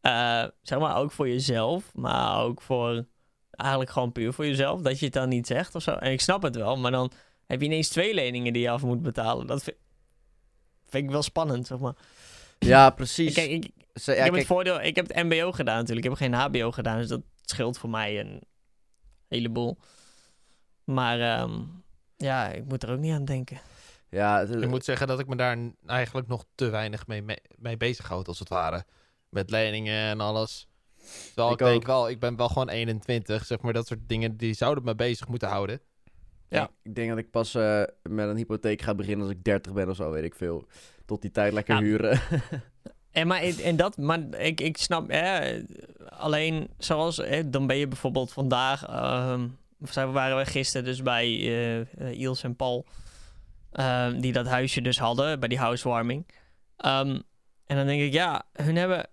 [0.00, 3.04] Eh, zeg maar ook voor jezelf, maar ook voor...
[3.50, 5.90] Eigenlijk gewoon puur voor jezelf, dat je het dan niet zegt of zo.
[5.90, 7.12] En ik snap het wel, maar dan
[7.46, 9.46] heb je ineens twee leningen die je af moet betalen.
[9.46, 9.76] Dat vind,
[10.94, 11.94] vind ik wel spannend, zeg maar.
[12.58, 13.34] Ja, precies.
[13.34, 14.80] Kijk, ik, Ze- ik heb kijk, het voordeel...
[14.80, 16.06] Ik heb het mbo gedaan natuurlijk.
[16.06, 18.42] Ik heb geen hbo gedaan, dus dat scheelt voor mij een
[19.28, 19.78] heleboel.
[20.84, 21.60] Maar ehm,
[22.16, 23.60] ja, ik moet er ook niet aan denken.
[24.08, 27.38] ja, het- Ik moet zeggen dat ik me daar eigenlijk nog te weinig mee, mee,
[27.58, 28.84] mee bezighoud, als het ware.
[29.28, 30.66] Met leningen en alles.
[31.26, 31.86] Terwijl ik, Ik denk ook.
[31.86, 33.72] wel, ik ben wel gewoon 21, zeg maar.
[33.72, 35.80] Dat soort dingen, die zouden me bezig moeten houden.
[36.54, 36.70] Ja.
[36.82, 39.88] ik, denk dat ik pas eh, met een hypotheek ga beginnen als ik 30 ben
[39.88, 40.66] of zo, weet ik veel.
[41.06, 41.80] Tot die tijd lekker Ja.
[41.80, 42.20] huren.
[43.10, 45.60] En, maar, en dat, maar ik, ik snap, hè,
[46.08, 49.48] alleen zoals, hè, dan ben je bijvoorbeeld vandaag, ehm,
[49.80, 51.26] of zijn- waren we gisteren dus bij
[51.98, 52.86] eh, Iels en Paul,
[53.72, 56.26] ehm, die dat huisje dus hadden, bij die housewarming.
[56.76, 57.20] Ehm,
[57.66, 59.08] en dan denk ik, ja, hun hebben,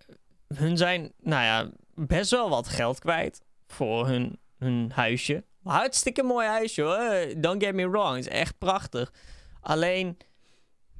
[0.56, 5.44] hun zijn, nou ja, best wel wat geld kwijt voor hun, hun huisje.
[5.64, 9.12] Hartstikke mooi huisje hoor, don't get me wrong, het is echt prachtig.
[9.62, 10.18] Alleen,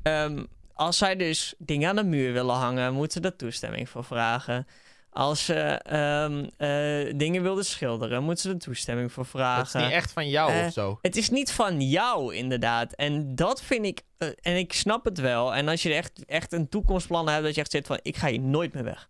[0.04, 0.44] ehm,
[0.74, 4.68] als zij dus dingen aan de muur willen hangen, moeten ze daar toestemming voor vragen.
[5.14, 9.80] Als ze ehm, eh, dingen wilden schilderen, moeten ze er toestemming voor vragen.
[9.80, 11.00] is niet echt van jou Eh, of zo.
[11.02, 12.94] Het is niet van jou, inderdaad.
[12.94, 14.02] En dat vind ik.
[14.18, 15.56] eh, en ik snap het wel.
[15.56, 18.28] En als je echt, echt een toekomstplan hebt, dat je echt zit van: ik ga
[18.28, 19.10] hier nooit meer weg.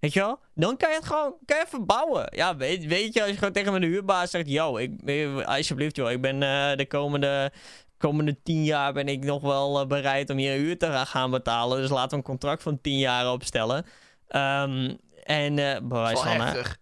[0.00, 0.38] Weet je wel?
[0.54, 2.26] Dan kan je het gewoon kan je even bouwen.
[2.30, 5.96] Ja, weet, weet je, als je gewoon tegen mijn huurbaas zegt: Yo, ik, eh, alsjeblieft,
[5.96, 7.52] joh, ik ben eh, de komende,
[7.98, 11.80] komende tien jaar ben ik nog wel eh, bereid om hier huur te gaan betalen.
[11.80, 13.86] Dus laten we een contract van tien jaar opstellen.
[14.28, 16.76] Ehm, en Dat bewijs van, heftig.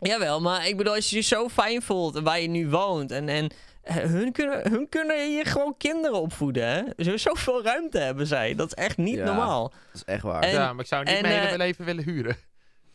[0.00, 3.28] Jawel, maar ik bedoel, als je je zo fijn voelt waar je nu woont en,
[3.28, 3.50] en
[3.82, 7.04] hun, kunnen, hun kunnen hier gewoon kinderen opvoeden, hè?
[7.04, 8.54] Zo, zoveel ruimte hebben zij.
[8.54, 9.24] Dat is echt niet Ja.
[9.24, 9.68] normaal.
[9.68, 10.42] Dat is echt waar.
[10.42, 12.36] En- ja, maar ik zou niet en, mijn hele eh, leven willen huren.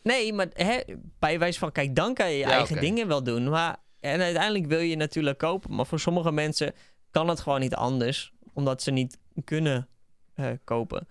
[0.02, 0.80] Nee, maar hè,
[1.18, 3.48] bij wijze van, kijk, dan kan je je Ja, eigen dingen wel doen.
[3.48, 6.72] Maar, en uiteindelijk wil je natuurlijk kopen, maar voor sommige mensen
[7.10, 9.88] kan het gewoon niet anders, omdat ze niet kunnen
[10.34, 11.08] eh, kopen.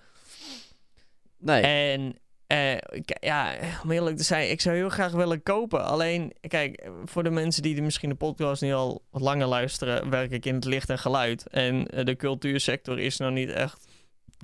[1.37, 1.61] nee.
[1.61, 3.53] En eh, ik- ja,
[3.83, 5.85] om eerlijk te zijn, ik zou heel graag willen kopen.
[5.85, 10.31] Alleen, kijk, voor de mensen die misschien de podcast nu al wat langer luisteren, werk
[10.31, 11.47] ik in het licht en geluid.
[11.47, 13.87] En eh, de cultuursector is nog niet echt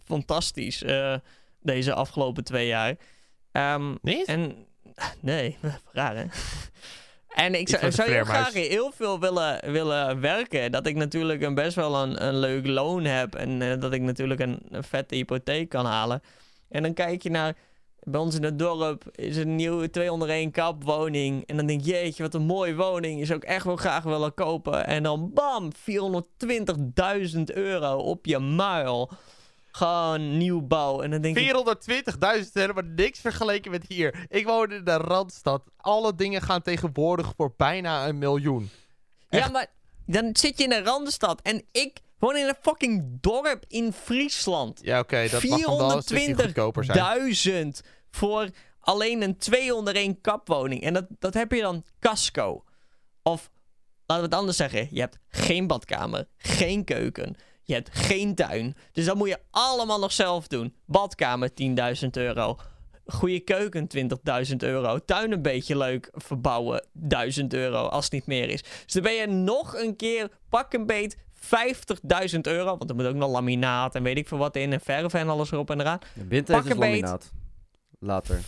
[0.06, 1.16] fantastisch eh,
[1.62, 2.96] deze afgelopen twee jaar.
[3.52, 4.26] Ehm, Niet?
[4.26, 4.66] en
[5.20, 5.58] nee,
[5.92, 6.26] raar hè?
[7.36, 10.72] En ik zou, zou heel graag heel veel willen, willen werken.
[10.72, 13.36] Dat ik natuurlijk een best wel een, een leuk loon heb.
[13.36, 16.22] En dat ik natuurlijk een, een vette hypotheek kan halen.
[16.70, 17.56] En dan kijk je naar...
[18.04, 21.46] Bij ons in het dorp is een nieuwe 201 kap woning.
[21.46, 23.20] En dan denk je, jeetje, wat een mooie woning.
[23.20, 24.88] Je zou ik echt wel graag willen kopen.
[24.88, 25.72] En dan bam,
[27.34, 29.12] 420.000 euro op je muil.
[29.72, 31.02] Gewoon nieuwbouw.
[31.02, 31.56] En dan denk ik,
[32.44, 34.26] 420.000 helemaal niks vergeleken met hier.
[34.30, 35.64] Ik woon in de Randstad.
[35.78, 38.70] Alle dingen gaan tegenwoordig voor bijna een miljoen.
[39.30, 39.68] Ja, maar
[40.06, 41.42] dan zit je in een randstad.
[41.42, 44.80] En ik woon in een fucking dorp in Friesland.
[44.84, 47.74] Ja, oké, dat mag dan goedkoper zijn.
[47.84, 50.84] 420.000 voor alleen een 2 onder 1 kapwoning.
[50.84, 52.64] En dat, dat heb je dan casco.
[53.24, 53.50] Of,
[54.06, 54.88] laten we het anders zeggen.
[54.92, 57.36] Je hebt geen badkamer, geen keuken.
[57.64, 58.76] Je hebt geen tuin.
[58.92, 60.76] Dus dat moet je allemaal nog zelf doen.
[60.86, 61.50] Badkamer
[62.04, 62.58] 10.000 euro.
[63.06, 63.88] Goede keuken
[64.50, 65.00] 20.000 euro.
[65.00, 68.62] Tuin een beetje leuk verbouwen 1000 euro als het niet meer is.
[68.62, 72.78] Dus dan ben je nog een keer pak een beet 50.000 euro.
[72.78, 74.74] Want er moet ook nog laminaat en weet ik veel wat in.
[74.74, 76.00] En verf en alles erop en eraan.
[76.14, 76.50] De een beet.
[76.78, 77.32] laminaat.
[78.00, 78.40] Later.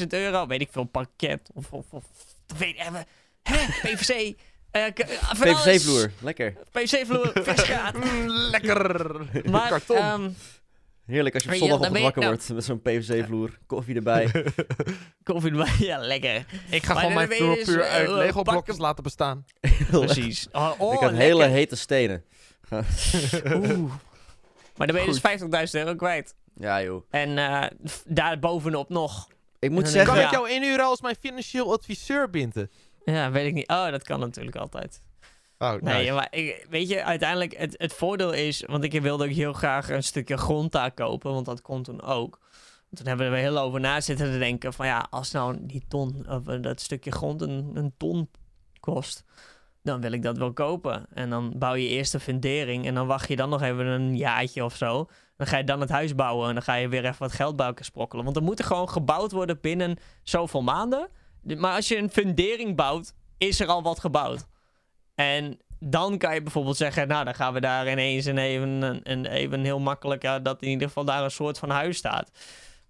[0.00, 2.04] 50.000 euro, weet ik veel, parket of, of, of
[2.58, 3.06] weet ik even,
[3.42, 4.36] hè, PVC,
[4.70, 4.92] eh, eh,
[5.34, 5.62] van alles.
[5.62, 6.10] PVC-vloer.
[6.20, 6.56] Lekker.
[6.70, 7.94] PVC-vloer, visgaat.
[8.04, 9.16] Mm, lekker.
[9.50, 9.96] Maar, Karton.
[9.96, 10.30] ehm
[11.10, 13.58] Heerlijk als je op ja, zondagochtend je- wakker nou- wordt met zo'n PVC-vloer.
[13.66, 14.30] Koffie erbij.
[15.24, 16.44] koffie erbij, ja, lekker.
[16.70, 18.84] ik ga maar gewoon mijn vloer dus, puur eh, uit eh, Lego pak blokjes hem-
[18.84, 19.44] laten bestaan.
[19.90, 20.48] Precies.
[20.52, 21.26] Oh, oh, ik heb lekker.
[21.28, 22.24] hele hete stenen.
[23.54, 23.92] Oeh.
[24.76, 26.34] Maar dan ben je dus 50.000 euro kwijt.
[26.54, 27.04] Ja, joh.
[27.10, 29.28] En eh, f- daar bovenop nog.
[29.58, 30.12] Ik moet zeggen...
[30.12, 30.26] Kan Ja.
[30.28, 32.70] ik jou inhuren als mijn financieel adviseur, Binten?
[33.04, 33.68] Ja, weet ik niet.
[33.68, 35.00] Oh, dat kan natuurlijk altijd.
[35.62, 39.30] Oh, Nee, maar ik, weet je, uiteindelijk, het, het voordeel is, want ik wilde ook
[39.30, 42.38] heel graag een stukje grond daar kopen, want dat kon toen ook.
[42.94, 45.84] Toen hebben we er heel over na zitten te denken van ja, als nou die
[45.88, 48.30] ton, of eh, dat stukje grond een, een ton
[48.80, 49.24] kost,
[49.82, 51.06] dan wil ik dat wel kopen.
[51.12, 54.16] En dan bouw je eerst een fundering en dan wacht je dan nog even een
[54.16, 55.08] jaartje of zo.
[55.36, 57.56] Dan ga je dan het huis bouwen en dan ga je weer even wat geld
[57.56, 58.24] bij elkaar sprokkelen.
[58.24, 61.08] Want er moet er gewoon gebouwd worden binnen zoveel maanden.
[61.42, 64.46] De- Maar als je een fundering bouwt, is er al wat gebouwd.
[65.20, 69.02] En dan kan je bijvoorbeeld zeggen, nou dan gaan we daar ineens en even, en-
[69.02, 72.30] en even heel makkelijk, ja, dat in ieder geval daar een soort van huis staat.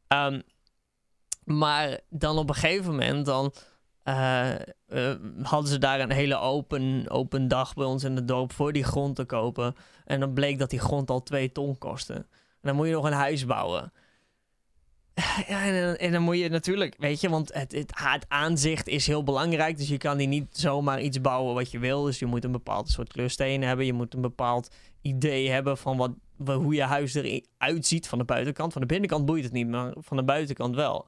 [0.09, 0.41] Ehm,
[1.45, 3.53] maar dan op een gegeven moment, dan
[4.03, 4.61] eh, eh,
[5.43, 8.85] hadden ze daar een hele open, open dag bij ons in het dorp voor die
[8.85, 9.75] grond te kopen.
[10.05, 12.15] En dan bleek dat die grond al twee ton kostte.
[12.15, 12.27] En
[12.61, 13.93] dan moet je nog een huis bouwen.
[15.49, 18.89] Ja, en, dan- en dan moet je natuurlijk, weet je, want het, het, het aanzicht
[18.89, 19.77] is heel belangrijk.
[19.77, 22.03] Dus je kan hier niet zomaar iets bouwen wat je wil.
[22.03, 23.87] Dus je moet een bepaald soort kleurstenen hebben.
[23.87, 24.69] Je moet een bepaald
[25.03, 28.73] idee hebben van wat, wa- hoe je huis eruit ziet van de buitenkant.
[28.73, 31.07] Van de binnenkant boeit het niet, maar van de buitenkant wel.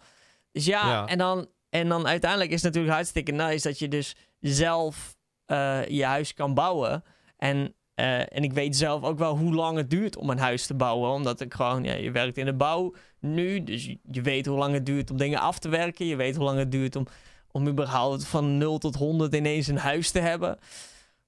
[0.53, 1.07] Dus ja, Ja.
[1.07, 5.87] En, dan, en dan uiteindelijk is het natuurlijk hartstikke nice dat je dus zelf eh,
[5.89, 7.05] je huis kan bouwen.
[7.37, 10.67] En, eh, en ik weet zelf ook wel hoe lang het duurt om een huis
[10.67, 11.11] te bouwen.
[11.11, 13.65] Omdat ik gewoon, ja, je werkt in de bouw nu.
[13.65, 16.07] Dus je, weet hoe lang het duurt om dingen af te werken.
[16.07, 17.07] Je weet hoe lang het duurt om,
[17.51, 20.59] om überhaupt van 0 tot 100 ineens een huis te hebben.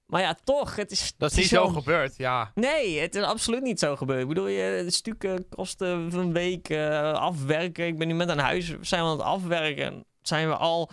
[0.07, 1.15] Maar ja, toch, het is...
[1.19, 2.51] Dat is niet zo zo- gebeurd, ja.
[2.55, 4.21] Nee, het is absoluut niet zo gebeurd.
[4.23, 7.87] Ik bedoel, je, stukken kosten een week eh, afwerken.
[7.87, 10.05] Ik ben nu met een huis, zijn we aan het afwerken.
[10.23, 10.91] Zijn we al,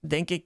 [0.00, 0.44] denk ik,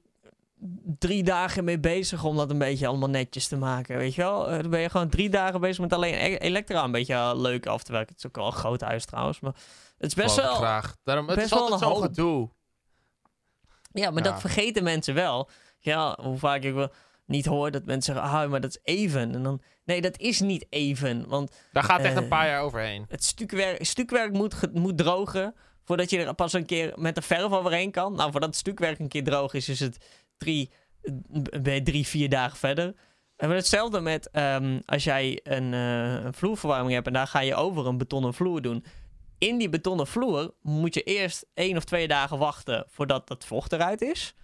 [0.99, 3.97] drie dagen mee bezig om dat een beetje allemaal netjes te maken.
[3.97, 4.49] Weet je wel?
[4.51, 7.33] Eh, Dan ben je gewoon drie dagen bezig met alleen e- elektra een beetje eh,
[7.35, 8.09] leuk af te werken.
[8.15, 9.55] Het is ook wel een groot huis trouwens, maar
[9.99, 10.55] het is best wel...
[10.55, 10.97] graag.
[11.05, 12.07] Daarom, het best is wel altijd een zo'n hoop.
[12.09, 12.51] gedoe.
[13.93, 14.31] Ja, maar Ja.
[14.31, 15.49] dat vergeten mensen wel.
[15.79, 16.93] Ja, hoe vaak ik wel
[17.27, 19.35] niet hoor dat mensen zeggen, ah, maar dat is even.
[19.35, 21.29] En dan, nee, dat is niet even.
[21.29, 23.05] Want Daar gaat echt Eh, een paar jaar overheen.
[23.09, 27.53] het stukwerk, stukwerk moet, moet drogen voordat je er pas een keer met de verf
[27.53, 28.13] overheen kan.
[28.15, 30.05] Nou, voordat het stukwerk een keer droog is, is het
[30.39, 30.71] drie,
[31.03, 31.13] eh,
[31.63, 32.95] ben drie vier dagen verder.
[33.37, 37.55] En hetzelfde met ehm, als jij een, eh, een vloerverwarming hebt en daar ga je
[37.55, 38.85] over een betonnen vloer doen.
[39.39, 43.73] In die betonnen vloer moet je eerst één of twee dagen wachten voordat het vocht
[43.73, 44.35] eruit is.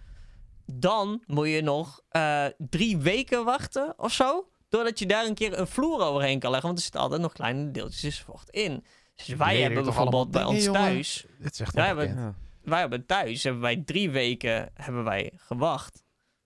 [0.65, 4.49] Dan moet je nog eh, drie weken wachten of zo.
[4.69, 6.67] Doordat je daar een keer een vloer overheen kan leggen.
[6.67, 8.83] Want er zitten altijd nog kleine deeltjes vocht in.
[9.15, 10.81] Dus wij hebben bijvoorbeeld bij ons jongen?
[10.81, 11.25] thuis.
[11.73, 12.35] Wij hebben- Ja.
[12.65, 16.03] Wij hebben thuis hebben wij drie weken hebben wij gewacht.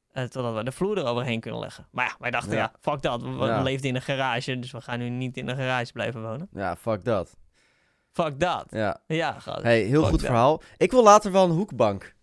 [0.09, 1.87] eh, totdat we de vloer eroverheen kunnen leggen.
[1.91, 2.73] Maar ja, wij dachten, ja, Ja.
[2.91, 3.21] fuck dat.
[3.21, 3.61] We, we Ja.
[3.61, 4.59] leefden in een garage.
[4.59, 6.47] Dus we gaan nu niet in een garage blijven wonen.
[6.53, 7.37] ja, fuck dat.
[8.11, 8.65] Fuck dat.
[8.69, 9.01] Ja.
[9.07, 9.61] Ja, gast.
[9.61, 10.27] Hey, heel Fuck goed that.
[10.27, 10.61] verhaal.
[10.77, 12.13] Ik wil later wel een hoekbank.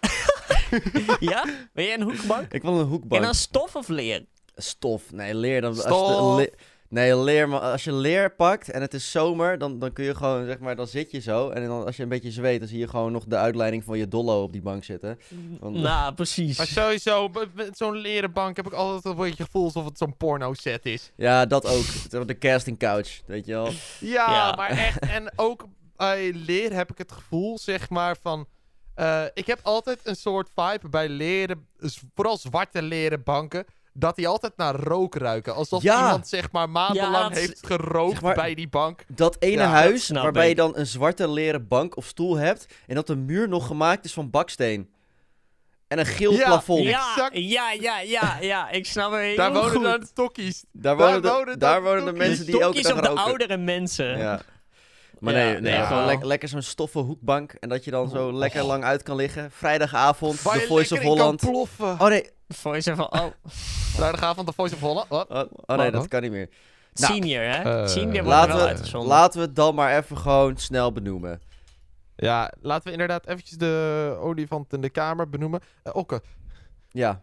[1.20, 1.44] ja?
[1.72, 2.52] Ben jij een hoekbank?
[2.52, 3.20] Ik wil een hoekbank.
[3.20, 4.24] En dan stof of leer?
[4.54, 5.12] Stof.
[5.12, 5.70] Nee, leer dan.
[5.70, 6.36] als Stof.
[6.36, 6.52] de- le-
[6.88, 10.14] Nee, leer, maar als je leer pakt en het is zomer, dan, dan kun je
[10.14, 11.48] gewoon, zeg maar, dan zit je zo.
[11.50, 13.98] En dan, als je een beetje zweet, dan zie je gewoon nog de uitleiding van
[13.98, 15.18] je dollo op die bank zitten.
[15.60, 16.58] Want- Nou, precies.
[16.58, 19.98] Maar sowieso, met- zo'n leren bank heb ik altijd een beetje het gevoel alsof het
[19.98, 21.12] zo'n porno set is.
[21.16, 22.26] Ja, dat ook.
[22.26, 23.70] De casting couch, weet je wel.
[24.00, 24.54] Ja, Ja.
[24.56, 24.98] maar echt.
[24.98, 28.46] En ook bij leer heb ik het gevoel, zeg maar, van...
[28.94, 31.66] eh, ik heb altijd een soort vibe bij leren,
[32.14, 33.64] vooral zwarte leren banken,
[33.98, 35.54] dat die altijd naar rook ruiken.
[35.54, 35.98] Alsof Ja.
[36.04, 39.04] iemand, zeg maar, maandenlang Ja, heeft gerookt Zeg maar- bij die bank.
[39.08, 40.48] Dat ene Ja, huis waarbij ik.
[40.48, 44.04] je dan een zwarte leren bank of stoel hebt en dat de muur nog gemaakt
[44.04, 44.90] is van baksteen.
[45.88, 46.82] En een geel Ja, plafond.
[46.82, 46.88] ja.
[46.90, 47.30] Ja, Exact.
[47.34, 48.70] ja, ja, ja, ja.
[48.70, 49.82] Ik snap het heel Daar wonen goed.
[49.82, 50.64] dan de tokkies.
[50.72, 53.06] Daar Daar wonen de, wonen daar wonen de mensen de die elke dag of de
[53.08, 53.22] roken.
[53.24, 54.18] oudere mensen.
[54.18, 54.40] Ja.
[55.18, 55.86] Maar Ja, nee, nee ja.
[55.86, 59.50] gewoon lekker zo'n stoffen hoekbank en dat je dan zo lekker lang uit kan liggen.
[59.50, 61.40] Vrijdagavond, de Voice of Holland.
[61.40, 62.00] ploffen.
[62.00, 63.26] Oh nee, Voor je van, oh,
[63.96, 65.08] Vrijdagavond de Voice of Holland.
[65.08, 65.28] Wat?
[65.28, 66.48] oh, oh nee, dat kan niet meer.
[66.94, 67.82] Nou, senior, hè?
[67.82, 70.92] eh, senior wordt er Laten wel we, laten we het dan maar even gewoon snel
[70.92, 71.40] benoemen.
[72.16, 75.60] Ja, laten we inderdaad eventjes de olifant in de kamer benoemen.
[75.82, 76.22] Eh, Okke.
[76.90, 77.22] Ja.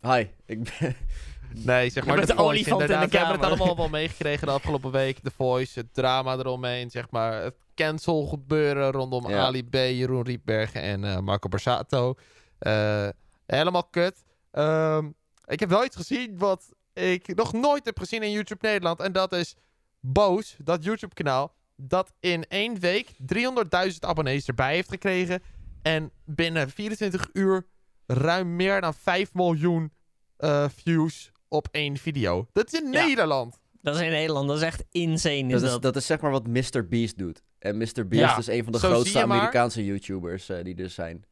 [0.00, 0.96] Hi, ik ben...
[1.54, 3.10] Nee, zeg maar bent de de olifant in de inderdaad.
[3.10, 3.58] We hebben het kamer.
[3.58, 5.18] allemaal wel meegekregen de afgelopen week.
[5.18, 7.42] The Voice, het drama eromheen, zeg maar.
[7.42, 9.38] Het cancel gebeuren rondom Ja.
[9.38, 12.14] Ali B, Jeroen Rietbergen en eh, Marco Borsato.
[12.58, 13.08] Eh,
[13.46, 14.24] helemaal kut.
[14.50, 15.08] Ehm,
[15.46, 19.00] ik heb wel iets gezien wat ik nog nooit heb gezien in YouTube Nederland.
[19.00, 19.56] En dat is
[20.00, 21.54] Boos, dat YouTube kanaal.
[21.76, 25.42] Dat in één week 300.000 abonnees erbij heeft gekregen.
[25.82, 27.66] En binnen 24 uur
[28.06, 29.92] ruim meer dan 5 miljoen
[30.36, 32.46] eh, views op één video.
[32.52, 33.06] Dat is in Ja.
[33.06, 33.58] Nederland.
[33.82, 35.36] Dat is in Nederland, dat is echt insane.
[35.46, 36.88] Is Dat dat, is, dat is zeg maar wat Mr.
[36.88, 37.42] Beast doet.
[37.58, 37.84] En Mr.
[38.08, 39.22] Beast Ja, is een van de zo grootste.
[39.22, 41.24] Amerikaanse YouTubers eh, die er zijn.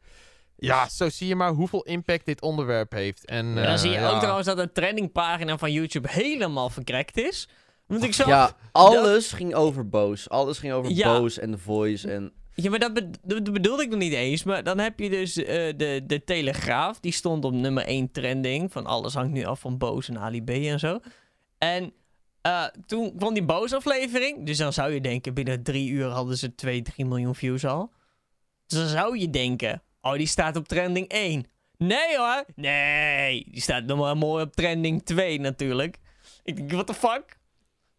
[0.56, 3.24] Ja, zo zie je maar hoeveel impact dit onderwerp heeft.
[3.26, 4.10] En, En dan eh, zie je ja.
[4.10, 7.48] ook trouwens dat de trendingpagina van YouTube helemaal verkrekt is.
[7.86, 8.26] Want ik zag...
[8.26, 10.28] Ja, alles ging over Boos.
[10.28, 11.18] Alles ging over Ja.
[11.18, 12.10] Boos en The Voice.
[12.12, 14.42] En Ja, maar dat, be- dat bedoelde ik nog niet eens.
[14.42, 17.00] Maar dan heb je dus eh, de, de Telegraaf.
[17.00, 18.72] Die stond op nummer 1 trending.
[18.72, 21.00] Van alles hangt nu af van Boos en Ali B en zo.
[21.58, 21.92] En
[22.42, 24.46] eh, toen kwam die Boos aflevering.
[24.46, 27.92] Dus dan zou je denken, binnen drie uur hadden ze 2, 3 miljoen views al.
[28.66, 31.46] Dus dan zou je denken, oh die staat op trending 1.
[31.76, 33.46] Nee hoor, nee.
[33.50, 35.98] Die staat nog maar mooi op trending 2 natuurlijk.
[36.42, 37.37] Ik denk, what the fuck?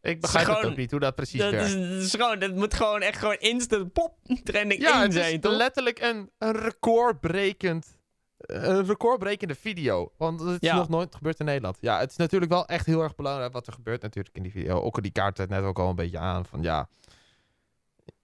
[0.01, 1.67] Ik begrijp het gewoon- ook niet hoe dat precies Dat, werkt.
[1.67, 5.13] is, dat, is gewoon, dat moet gewoon echt gewoon instant pop trending ja, 1 het
[5.13, 5.51] zijn, is toch?
[5.53, 7.97] letterlijk een, een recordbrekend...
[8.39, 10.11] Een recordbrekende video.
[10.17, 10.75] Want het is Ja.
[10.75, 11.77] nog nooit gebeurd in Nederland.
[11.81, 14.51] Ja, het is natuurlijk wel echt heel erg belangrijk wat er gebeurt natuurlijk in die
[14.51, 14.81] video.
[14.81, 16.89] Ook al die kaart het net ook al een beetje aan van ja...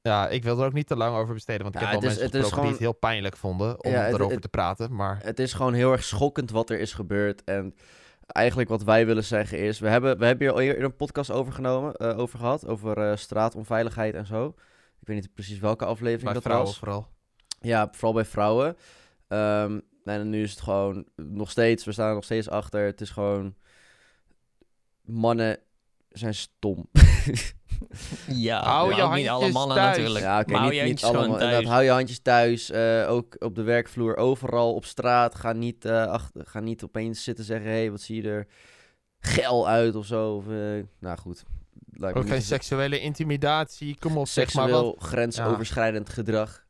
[0.01, 1.63] Ja, ik wil er ook niet te lang over besteden.
[1.63, 4.13] Want ik Ja, heb is- mensen gesproken die het heel pijnlijk vonden om Ja, het-
[4.13, 4.95] erover het- te praten.
[4.95, 7.43] Maar het is gewoon heel erg schokkend wat er is gebeurd.
[7.43, 7.75] En
[8.27, 9.79] eigenlijk wat wij willen zeggen is...
[9.79, 12.67] We hebben, we hebben hier al eerder een podcast over, genomen, eh, over gehad.
[12.67, 14.47] Over eh, straatonveiligheid en zo.
[14.99, 16.77] Ik weet niet precies welke aflevering bij dat vrouwen was.
[16.77, 17.07] vooral.
[17.59, 18.77] Ja, vooral bij vrouwen.
[19.27, 22.85] Ehm, en nu is het gewoon nog steeds, we staan er nog steeds achter.
[22.85, 23.55] Het is gewoon,
[25.01, 25.59] mannen
[26.09, 26.89] zijn stom.
[28.27, 29.97] Ja, Hou maar je niet alle handjes mannen thuis.
[29.97, 30.25] natuurlijk.
[30.25, 31.37] ja, oké, Maar hou niet, je niet handjes gewoon allemaal.
[31.39, 31.51] thuis.
[31.51, 32.69] Inderdaad, hou je handjes thuis.
[32.71, 35.35] eh, ook op de werkvloer, overal op straat.
[35.35, 38.47] Ga niet, eh, achter, ga niet opeens zitten zeggen, hé, hey, wat zie je er
[39.19, 40.35] geil uit of zo.
[40.35, 41.43] Of, eh, nou goed.
[41.91, 43.97] Lijkt Ook geen seksuele intimidatie.
[43.99, 44.63] Kom op, zeg maar.
[44.63, 46.63] seksueel Want, grensoverschrijdend gedrag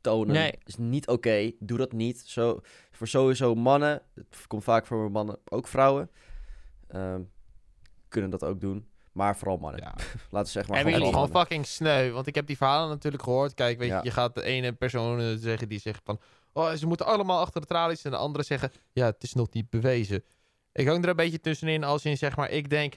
[0.00, 0.52] tonen Nee.
[0.64, 1.50] is niet oké.
[1.58, 2.22] Doe dat niet.
[2.26, 2.60] Zo,
[2.90, 6.10] voor sowieso mannen, het komt vaak voor mannen, ook vrouwen,
[6.88, 7.20] ehm,
[8.08, 8.86] kunnen dat ook doen.
[9.12, 9.80] Maar vooral mannen.
[9.80, 9.94] ja,
[10.30, 12.10] Laten we zeggen maar is gewoon gewoon fucking sneu.
[12.10, 13.54] Want ik heb die verhalen natuurlijk gehoord.
[13.54, 14.00] Kijk, weet je, Ja.
[14.02, 16.20] je gaat de ene persoon eh, zeggen die zegt van...
[16.52, 18.04] Oh, ze moeten allemaal achter de tralies.
[18.04, 18.72] En de andere zeggen...
[18.92, 20.24] Ja, het is nog niet bewezen.
[20.72, 22.50] Ik hang er een beetje tussenin als in, zeg maar...
[22.50, 22.94] Ik denk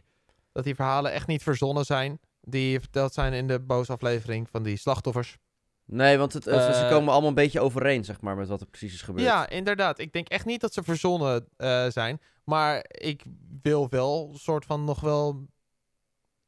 [0.51, 2.19] dat die verhalen echt niet verzonnen zijn.
[2.41, 5.37] Die verteld zijn in de boosaflevering van die slachtoffers.
[5.85, 8.61] Nee, want het, het- ze Eh, komen allemaal een beetje overeen, zeg maar, met wat
[8.61, 9.25] er precies is gebeurd.
[9.27, 9.99] Ja, inderdaad.
[9.99, 12.21] Ik denk echt niet dat ze verzonnen eh, zijn.
[12.43, 13.23] Maar ik
[13.61, 15.45] wil wel soort van nog wel...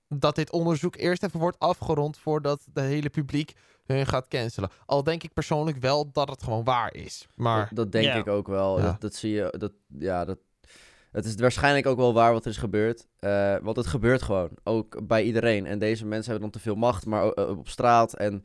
[0.08, 2.17] Dat dit onderzoek eerst even wordt afgerond...
[2.17, 3.54] voordat de hele publiek
[3.86, 4.70] hun gaat cancelen.
[4.86, 7.28] Al denk ik persoonlijk wel dat het gewoon waar is.
[7.36, 8.78] Maar Dat, dat denk ik ook wel.
[8.78, 8.86] Ja.
[8.86, 9.54] Dat, dat zie je.
[9.58, 10.38] Dat, ja, dat,
[11.12, 13.08] het is waarschijnlijk ook wel waar wat er is gebeurd.
[13.20, 14.50] Eh, want het gebeurt gewoon.
[14.63, 15.65] Ook bij iedereen.
[15.65, 17.06] En deze mensen hebben dan te veel macht.
[17.06, 18.43] Maar eh, op straat en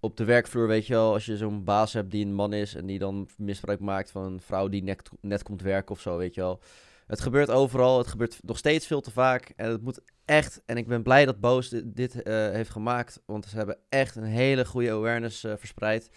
[0.00, 1.12] op de werkvloer, weet je wel.
[1.12, 2.74] Als je zo'n baas hebt die een man is.
[2.74, 6.16] En die dan misbruik maakt van een vrouw die net, net komt werken of zo,
[6.16, 6.60] weet je wel.
[7.06, 7.98] Het gebeurt overal.
[7.98, 9.52] Het gebeurt nog steeds veel te vaak.
[9.56, 10.62] En het moet echt.
[10.66, 13.22] En ik ben blij dat Boos dit, dit, eh, heeft gemaakt.
[13.26, 16.10] Want ze hebben echt een hele goede awareness eh, verspreid.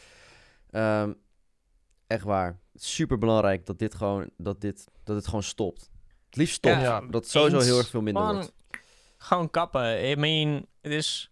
[0.69, 1.13] Ehm,
[2.07, 2.59] echt waar.
[2.73, 5.89] Super belangrijk dat dit gewoon, dat dit, dat het gewoon stopt.
[6.25, 6.81] Het liefst stopt.
[6.81, 8.53] Ja, dat het sowieso heel erg veel minder Man, wordt.
[9.17, 10.09] Gewoon kappen.
[10.09, 11.29] I mean, het is...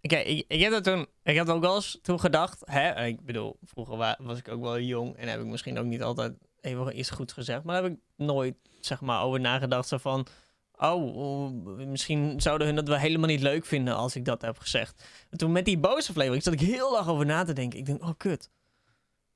[0.00, 1.06] Kijk, ik, ik heb dat toen...
[1.22, 2.62] Ik heb ook wel eens toen gedacht...
[2.64, 5.16] Hè, ik bedoel, vroeger wa- was ik ook wel jong...
[5.16, 7.62] en heb ik misschien ook niet altijd even iets goed gezegd...
[7.62, 9.88] maar daar heb ik nooit, zeg maar, over nagedacht.
[9.88, 10.26] Zo van...
[10.78, 14.58] Oh, oh, misschien zouden hun dat wel helemaal niet leuk vinden als ik dat heb
[14.58, 15.04] gezegd.
[15.30, 17.78] En toen met die boze aflevering zat ik heel lang over na te denken.
[17.78, 18.50] Ik denk, oh kut.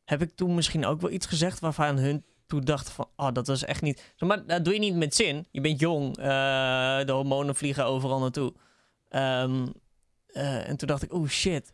[0.04, 3.08] Heb ik toen misschien ook wel iets gezegd waarvan hun toen dachten van...
[3.16, 4.14] Oh, dat was echt niet...
[4.18, 5.46] Maar dat doe je niet met zin.
[5.50, 6.16] Je bent jong.
[6.16, 6.24] eh,
[7.04, 8.52] de hormonen vliegen overal naartoe.
[9.08, 9.66] Ehm,
[10.26, 11.72] eh, en toen dacht ik, oh shit.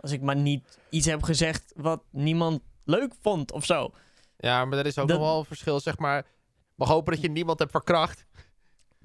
[0.00, 3.90] Als ik maar niet iets heb gezegd wat niemand leuk vond of zo.
[4.38, 6.26] Ja, maar er is ook Dat- nog wel een verschil, zeg maar.
[6.74, 8.26] Mag hopen dat je niemand hebt verkracht.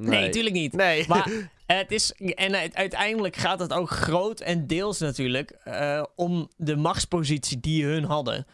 [0.10, 0.74] Nee, natuurlijk niet.
[0.74, 1.06] Nee.
[1.08, 1.32] Maar
[1.66, 7.60] het is, en uiteindelijk gaat het ook groot en deels natuurlijk eh, om de machtspositie
[7.60, 8.46] die hun hadden.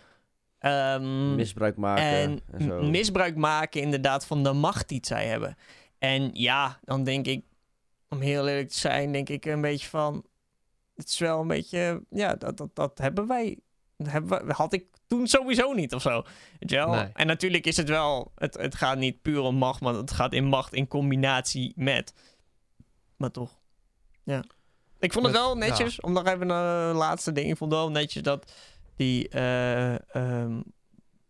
[0.60, 2.82] Ehm, Misbruik maken en en, zo.
[2.82, 5.58] misbruik maken inderdaad van de macht die zij hebben.
[5.98, 7.44] En ja, dan denk ik,
[8.10, 10.26] om heel eerlijk te zijn, denk ik een beetje van...
[10.96, 13.58] Het is wel een beetje, ja, dat, dat, dat hebben wij,
[13.98, 16.24] dat hebben we, had ik toen sowieso niet of zo.
[16.60, 16.90] Weet je wel?
[16.90, 17.10] Nee.
[17.14, 20.34] En natuurlijk is het wel, het, het gaat niet puur om macht, maar het gaat
[20.34, 22.14] in macht in combinatie met.
[23.18, 23.60] Maar toch,
[24.24, 24.44] ja.
[25.00, 27.50] Ik vond het Met- wel netjes, om nog even een laatste ding.
[27.50, 28.52] Ik vond wel netjes dat
[28.96, 30.62] die eh, ehm,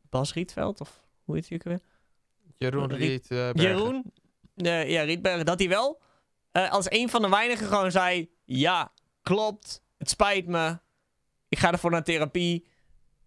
[0.09, 1.79] Bas Rietveld, of hoe heet hij ook weer?
[2.57, 3.49] Jeroen Riet- eh.
[3.53, 4.13] Jeroen,
[4.55, 6.01] eh, ja, Rietberg, dat hij wel
[6.51, 10.79] eh, als een van de weinigen gewoon zei: Ja, klopt, het spijt me,
[11.49, 12.67] ik ga ervoor naar therapie.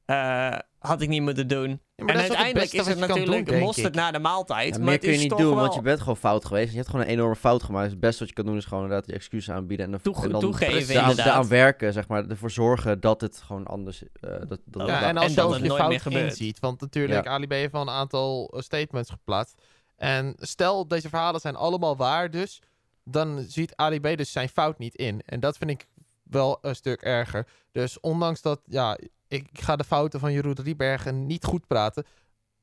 [0.05, 1.81] Eh, had ik niet moeten doen.
[1.95, 3.95] Ja, maar en uiteindelijk is het natuurlijk doen, mosterd ik.
[3.95, 4.69] na de maaltijd.
[4.69, 6.71] Ja, maar meer het kun je niet doen, wel want je bent gewoon fout geweest.
[6.71, 7.91] Je hebt gewoon een enorme fout gemaakt.
[7.91, 9.87] Het beste wat je kan doen is gewoon inderdaad je excuses aanbieden.
[9.87, 11.19] En, de, Toege- en dan toegeven, inderdaad.
[11.27, 12.27] eraan werken, zeg maar.
[12.29, 14.03] Ervoor zorgen dat het gewoon anders...
[14.03, 16.15] eh dat, dat, Ja, en als en je dat ook het je nooit meer fout
[16.15, 16.61] inziet.
[16.61, 17.31] Want natuurlijk, Ja.
[17.31, 19.63] Ali B heeft wel een aantal eh, statements geplaatst.
[19.97, 22.63] En stel, deze verhalen zijn allemaal waar dus.
[23.05, 25.23] Dan ziet Ali B dus zijn fout niet in.
[25.27, 25.87] En dat vind ik
[26.23, 27.47] wel een stuk erger.
[27.73, 28.99] Dus ondanks dat, ja,
[29.33, 32.05] ik ga de fouten van Jeroen Riebergen niet goed praten.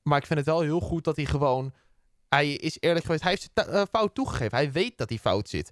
[0.04, 1.74] Maar ik vind het wel heel goed dat hij gewoon...
[2.30, 3.24] Hij is eerlijk geweest.
[3.24, 4.58] Hij heeft zijn eh, fout toegegeven.
[4.58, 5.72] Hij weet dat hij fout zit.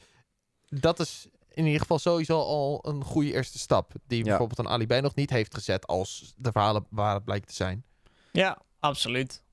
[0.65, 3.91] Dat is in ieder geval sowieso al een goede eerste stap.
[4.07, 4.23] Die Ja.
[4.23, 7.53] bijvoorbeeld een Ali B nog niet heeft gezet als de verhalen waar het blijkt te
[7.53, 7.83] zijn.
[8.31, 9.43] Ja, absoluut.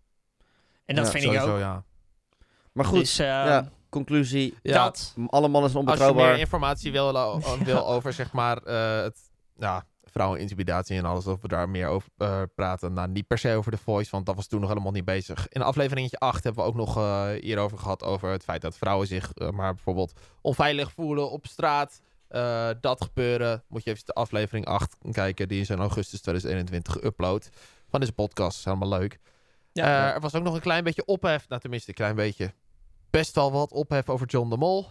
[0.84, 1.60] En dat Ja, vind ik Sowieso, ook.
[1.60, 1.84] ja.
[2.72, 4.54] Maar goed, Dus, eh, ja, conclusie.
[4.62, 5.14] Ja, dat.
[5.26, 6.38] Alle mannen zijn Als je meer onbetrouwbaar.
[6.38, 9.18] informatie wil, o- wil over zeg maar eh, het,
[9.56, 12.92] ja, vrouwenintimidatie en alles, of we daar meer over eh, praten.
[12.92, 15.48] Nou, niet per se over de voice, want dat was toen nog helemaal niet bezig.
[15.48, 19.06] In afleveringetje 8 hebben we ook nog eh, hierover gehad over het feit dat vrouwen
[19.06, 22.02] zich eh, maar bijvoorbeeld onveilig voelen op straat.
[22.80, 25.48] Dat gebeuren, moet je even de aflevering 8 kijken.
[25.48, 27.48] Die is in augustus 2021 geüpload
[27.88, 28.58] van deze podcast.
[28.58, 29.18] Is helemaal leuk.
[29.72, 30.14] Ja, ja.
[30.14, 32.52] Er was ook nog een klein beetje ophef, nou tenminste een klein beetje.
[33.10, 34.86] Best wel wat ophef over John de Mol.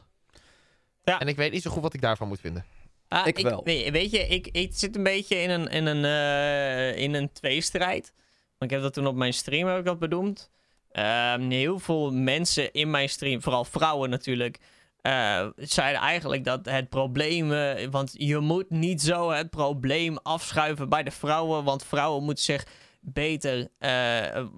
[1.03, 1.19] Ja.
[1.19, 2.65] En ik weet niet zo goed wat ik daarvan moet vinden.
[3.13, 3.63] Ah, Ik wel.
[3.63, 7.31] Weet, weet je, ik, ik zit een beetje in een, in een, eh, in een
[7.31, 8.13] tweestrijd.
[8.57, 10.49] Want ik heb dat toen op mijn stream heb ik dat benoemd.
[10.91, 14.59] Ehm, heel veel mensen in mijn stream, vooral vrouwen natuurlijk,
[15.01, 17.51] eh, zeiden eigenlijk dat het probleem...
[17.51, 21.63] eh, want je moet niet zo het probleem afschuiven bij de vrouwen.
[21.63, 22.65] Want vrouwen moeten zich
[23.01, 23.67] beter...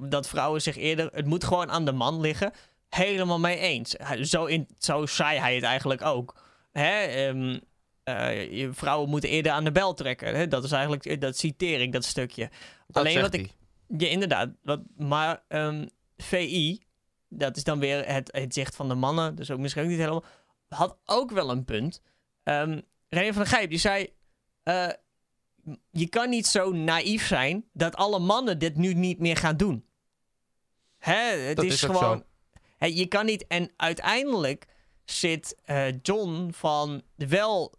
[0.10, 1.10] dat vrouwen zich eerder...
[1.14, 2.52] Het moet gewoon aan de man liggen.
[2.90, 3.96] Helemaal mee eens.
[4.22, 6.36] Zo, in, zo zei hij het eigenlijk ook.
[6.72, 7.04] Hè?
[7.04, 7.58] ehm,
[8.06, 10.36] eh, je vrouwen moeten eerder aan de bel trekken.
[10.36, 10.48] Hè?
[10.48, 12.50] Dat is eigenlijk, dat citeer ik, dat stukje.
[12.88, 13.54] Dat Alleen wat ik,
[13.98, 14.50] ja, inderdaad.
[14.62, 15.86] Wat, maar ehm,
[16.18, 16.80] VI,
[17.30, 20.00] dat is dan weer het, het zicht van de mannen, dus ook misschien ook niet
[20.00, 20.24] helemaal,
[20.68, 22.02] had ook wel een punt.
[22.44, 24.14] Ehm René van der Gijp, die zei,
[24.64, 24.90] eh,
[25.92, 29.86] je kan niet zo naïef zijn dat alle mannen dit nu niet meer gaan doen.
[30.98, 32.24] Hè, het Dat is, is gewoon.
[32.78, 34.66] Hè, je kan niet, en uiteindelijk
[35.06, 37.74] zit eh, John van wel,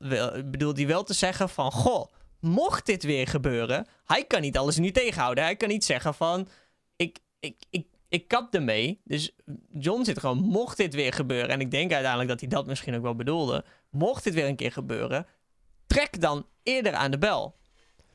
[0.44, 4.76] bedoel die wel te zeggen van, goh, mocht dit weer gebeuren, hij kan niet alles
[4.76, 5.44] nu tegenhouden.
[5.44, 6.48] Hij kan niet zeggen van,
[6.96, 9.00] ik, ik, ik, ik kap ermee.
[9.04, 9.34] Dus
[9.72, 12.94] John zit gewoon, mocht dit weer gebeuren, en ik denk uiteindelijk dat hij dat misschien
[12.94, 15.26] ook wel bedoelde, mocht dit weer een keer gebeuren,
[15.86, 17.56] trek dan eerder aan de bel.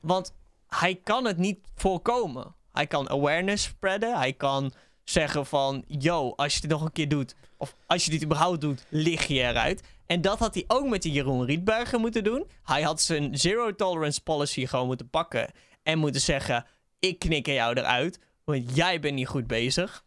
[0.01, 0.33] Want
[0.67, 2.55] hij kan het niet voorkomen.
[2.71, 4.71] Hij kan awareness spreaden, hij kan
[5.11, 8.61] zeggen van, yo, als je dit nog een keer doet, of als je dit überhaupt
[8.61, 9.83] doet, lig je eruit.
[10.05, 12.49] En dat had hij ook met die Jeroen Rietberger moeten doen.
[12.63, 15.51] Hij had zijn zero tolerance policy gewoon moeten pakken
[15.83, 16.65] en moeten zeggen,
[16.99, 20.03] ik knik er jou eruit, want jij bent niet goed bezig.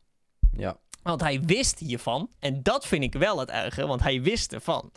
[0.57, 0.79] Ja.
[1.03, 2.31] Want hij wist hiervan.
[2.39, 4.93] En dat vind ik wel het erge, want hij wist ervan.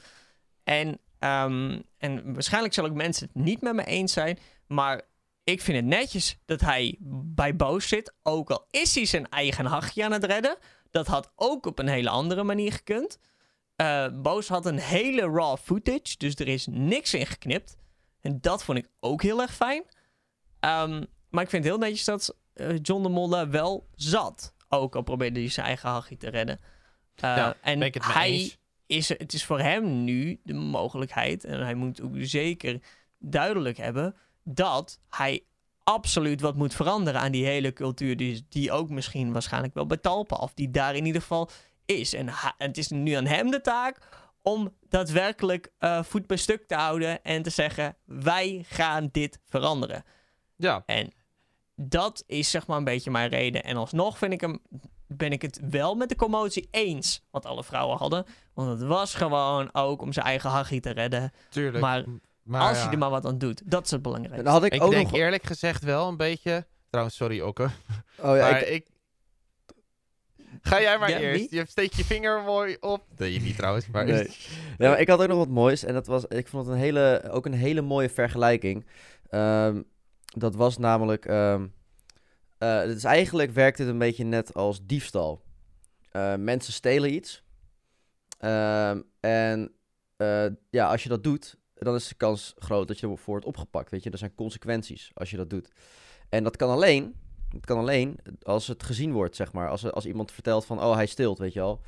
[0.63, 4.39] En, ehm, en waarschijnlijk zullen ook mensen het niet met me eens zijn.
[4.67, 5.01] Maar
[5.47, 6.95] ik vind het netjes dat hij
[7.25, 8.13] bij Boos zit.
[8.23, 10.57] Ook al is hij zijn eigen hachje aan het redden.
[10.91, 13.19] Dat had ook op een hele andere manier gekund.
[13.75, 17.77] Eh, Boos had een hele raw footage, dus er is niks in geknipt.
[18.21, 19.83] En dat vond ik ook heel erg fijn.
[20.59, 24.53] Ehm, maar ik vind het heel netjes dat eh, John de Mol daar wel zat.
[24.69, 26.59] Ook al probeerde hij zijn eigen hachie te redden.
[27.15, 28.57] Eh, en het hij eens.
[28.85, 32.81] is, het is voor hem nu de mogelijkheid, en hij moet ook zeker
[33.19, 34.15] duidelijk hebben,
[34.49, 35.43] dat hij
[35.83, 39.97] absoluut wat moet veranderen aan die hele cultuur, die, die ook misschien waarschijnlijk wel bij
[39.97, 41.49] Talpa, of die daar in ieder geval
[41.85, 42.13] is.
[42.13, 43.97] En ha- het is nu aan hem de taak
[44.41, 50.03] om daadwerkelijk eh, voet bij stuk te houden en te zeggen, wij gaan dit veranderen.
[50.55, 51.11] Ja, En
[51.75, 53.63] dat is zeg maar een beetje mijn reden.
[53.63, 54.59] En alsnog vind ik hem,
[55.07, 58.25] ben ik het wel met de commotie eens wat alle vrouwen hadden.
[58.53, 61.31] Want het was gewoon ook om zijn eigen hachie te redden.
[61.49, 61.79] tuurlijk.
[61.83, 62.03] Maar
[62.47, 62.83] Maar als ja.
[62.85, 64.39] je er maar wat aan doet, dat is het belangrijkste.
[64.45, 65.19] En dan had ik, Ik ook denk nog...
[65.19, 66.65] eerlijk gezegd wel een beetje...
[66.89, 67.63] Trouwens, sorry Okke.
[68.19, 68.87] Oh, ja, maar ik, ik...
[70.61, 71.49] Ga jij maar Ja, eerst.
[71.49, 71.59] wie?
[71.59, 73.03] Je steekt je vinger mooi op.
[73.17, 74.05] Nee, je niet trouwens, maar...
[74.05, 74.27] Nee.
[74.77, 75.83] Ja, maar ik had ook nog wat moois.
[75.83, 78.85] En dat was, ik vond het een hele, ook een hele mooie vergelijking.
[79.29, 79.81] Ehm,
[80.25, 81.25] dat was namelijk.
[81.25, 81.67] ehm,
[82.57, 85.41] eh, het is eigenlijk werkt het een beetje net als diefstal.
[86.11, 87.43] Eh, mensen stelen iets.
[88.39, 89.71] Ehm, en
[90.17, 93.45] eh, ja, als je dat doet, dan is de kans groot dat je ervoor wordt
[93.45, 93.91] opgepakt.
[93.91, 95.71] Weet je, er zijn consequenties als je dat doet.
[96.29, 97.15] En dat kan alleen,
[97.59, 99.69] kan alleen als het gezien wordt, zeg maar.
[99.69, 101.81] Als, als iemand vertelt van, oh, hij steelt, weet je wel.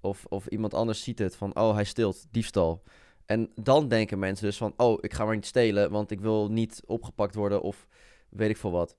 [0.00, 2.82] Of, of iemand anders ziet het van, oh, hij steelt, diefstal.
[3.26, 6.48] En dan denken mensen dus van, oh, ik ga maar niet stelen, want ik wil
[6.48, 7.86] niet opgepakt worden of
[8.28, 8.96] weet ik veel wat.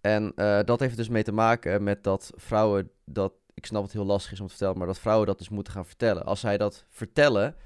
[0.00, 3.92] En eh, dat heeft dus mee te maken met dat vrouwen dat, ik snap het
[3.92, 6.24] heel lastig is om te vertellen, maar dat vrouwen dat dus moeten gaan vertellen.
[6.24, 7.56] Als zij dat vertellen,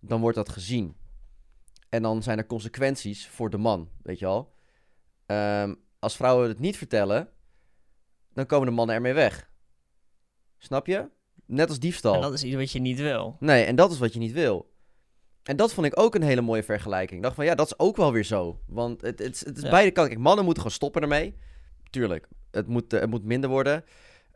[0.00, 0.96] dan wordt dat gezien.
[1.90, 4.52] En dan zijn er consequenties voor de man, weet je al.
[5.26, 7.28] Ehm, als vrouwen het niet vertellen,
[8.32, 9.50] dan komen de mannen ermee weg.
[10.58, 11.08] Snap je?
[11.46, 12.14] Net als diefstal.
[12.14, 13.36] En dat is iets wat je niet wil.
[13.40, 14.68] Nee, en dat is wat je niet wil.
[15.42, 17.16] En dat vond ik ook een hele mooie vergelijking.
[17.16, 18.60] Ik dacht van ja, dat is ook wel weer zo.
[18.66, 19.70] Want het, het, is- het is Ja.
[19.70, 20.20] beide kanten.
[20.20, 21.34] Mannen moeten gewoon stoppen ermee.
[21.90, 23.84] Tuurlijk, het moet, eh, het moet minder worden.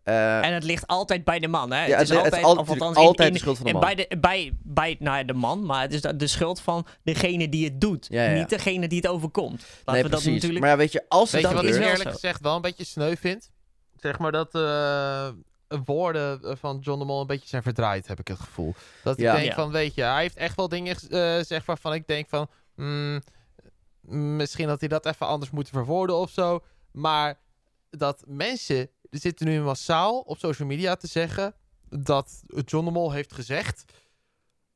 [0.05, 1.85] Eh, En het ligt altijd bij de man, hè?
[1.87, 3.95] ja, het is het- het altijd, althans altijd in- de schuld van de en man.
[3.95, 6.87] Bij de, bij, bij nou ja, de man, maar het is de, de schuld van
[7.03, 8.07] degene die het doet.
[8.11, 8.39] Ja, ja.
[8.39, 9.61] Niet degene die het overkomt.
[9.61, 10.61] Laten nee, we dat natuurlijk...
[10.61, 13.15] Maar ja, weet je, als het je wat ik eerlijk gezegd wel een beetje sneu
[13.17, 13.51] vind?
[13.97, 15.29] Zeg maar dat eh,
[15.85, 18.75] woorden van John de Mol een beetje zijn verdraaid, heb ik het gevoel.
[19.03, 19.31] Dat Ja.
[19.33, 19.55] ik denk Ja.
[19.55, 22.49] van, weet je, hij heeft echt wel dingen eh zeg waarvan ik denk van...
[22.75, 23.21] mm,
[24.37, 26.65] misschien had hij dat even anders moeten verwoorden of zo.
[26.93, 27.39] Maar
[27.91, 31.55] dat mensen er zitten nu massaal op social media te zeggen
[31.89, 33.85] dat John de Mol heeft gezegd...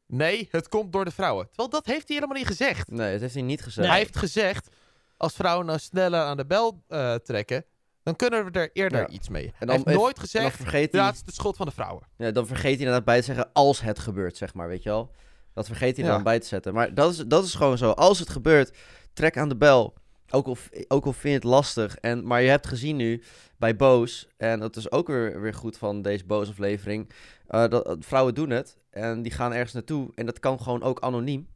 [0.07, 1.47] Nee, het komt door de vrouwen.
[1.47, 2.91] Terwijl dat heeft hij helemaal niet gezegd.
[2.91, 3.79] Nee, dat heeft hij niet gezegd.
[3.81, 3.89] Nee.
[3.89, 4.69] Hij heeft gezegd,
[5.17, 7.65] als vrouwen nou sneller aan de bel eh, trekken,
[8.03, 9.09] dan kunnen we er eerder Ja.
[9.09, 9.53] iets mee.
[9.59, 11.73] dan hij heeft nooit En gezegd, vergeet, ja, hij, het is de schuld van de
[11.73, 12.07] vrouwen.
[12.17, 14.89] ja, dan vergeet hij inderdaad bij te zeggen als het gebeurt, zeg maar, weet je
[14.89, 15.11] wel.
[15.55, 16.11] Dat vergeet hij Ja.
[16.13, 16.75] dan bij te zetten.
[16.75, 17.91] Maar dat is, dat is gewoon zo.
[17.91, 18.77] Als het gebeurt,
[19.13, 19.95] trek aan de bel.
[20.31, 20.57] Ook al,
[20.89, 21.97] ook al vind je het lastig.
[21.97, 23.23] En, maar je hebt gezien nu
[23.57, 27.11] bij Boos, en dat is ook weer, weer goed van deze Boos-aflevering,
[27.47, 30.11] eh, dat, dat vrouwen doen het en die gaan ergens naartoe.
[30.15, 31.49] En dat kan gewoon ook anoniem.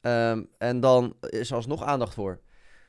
[0.00, 2.40] Ehm, en dan is er alsnog aandacht voor.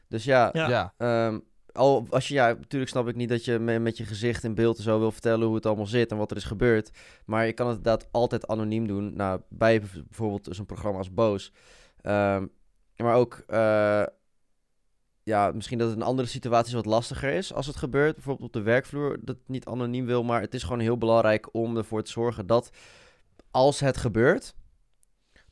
[0.07, 0.93] Dus ja, Ja.
[0.97, 1.39] Ehm,
[1.71, 4.55] al als je, ja, natuurlijk snap ik niet dat je me- met je gezicht in
[4.55, 6.91] beeld en zo wil vertellen hoe het allemaal zit en wat er is gebeurd.
[7.25, 9.15] Maar je kan het inderdaad altijd anoniem doen.
[9.15, 11.51] Nou, bij bijv- bijvoorbeeld zo'n programma als Boos.
[12.01, 12.45] Ehm,
[12.97, 14.03] maar ook, eh,
[15.29, 18.13] ja, misschien dat het in andere situaties wat lastiger is als het gebeurt.
[18.13, 20.23] Bijvoorbeeld op de werkvloer, dat niet anoniem wil.
[20.23, 22.69] Maar het is gewoon heel belangrijk om ervoor te zorgen dat
[23.51, 24.55] als het gebeurt,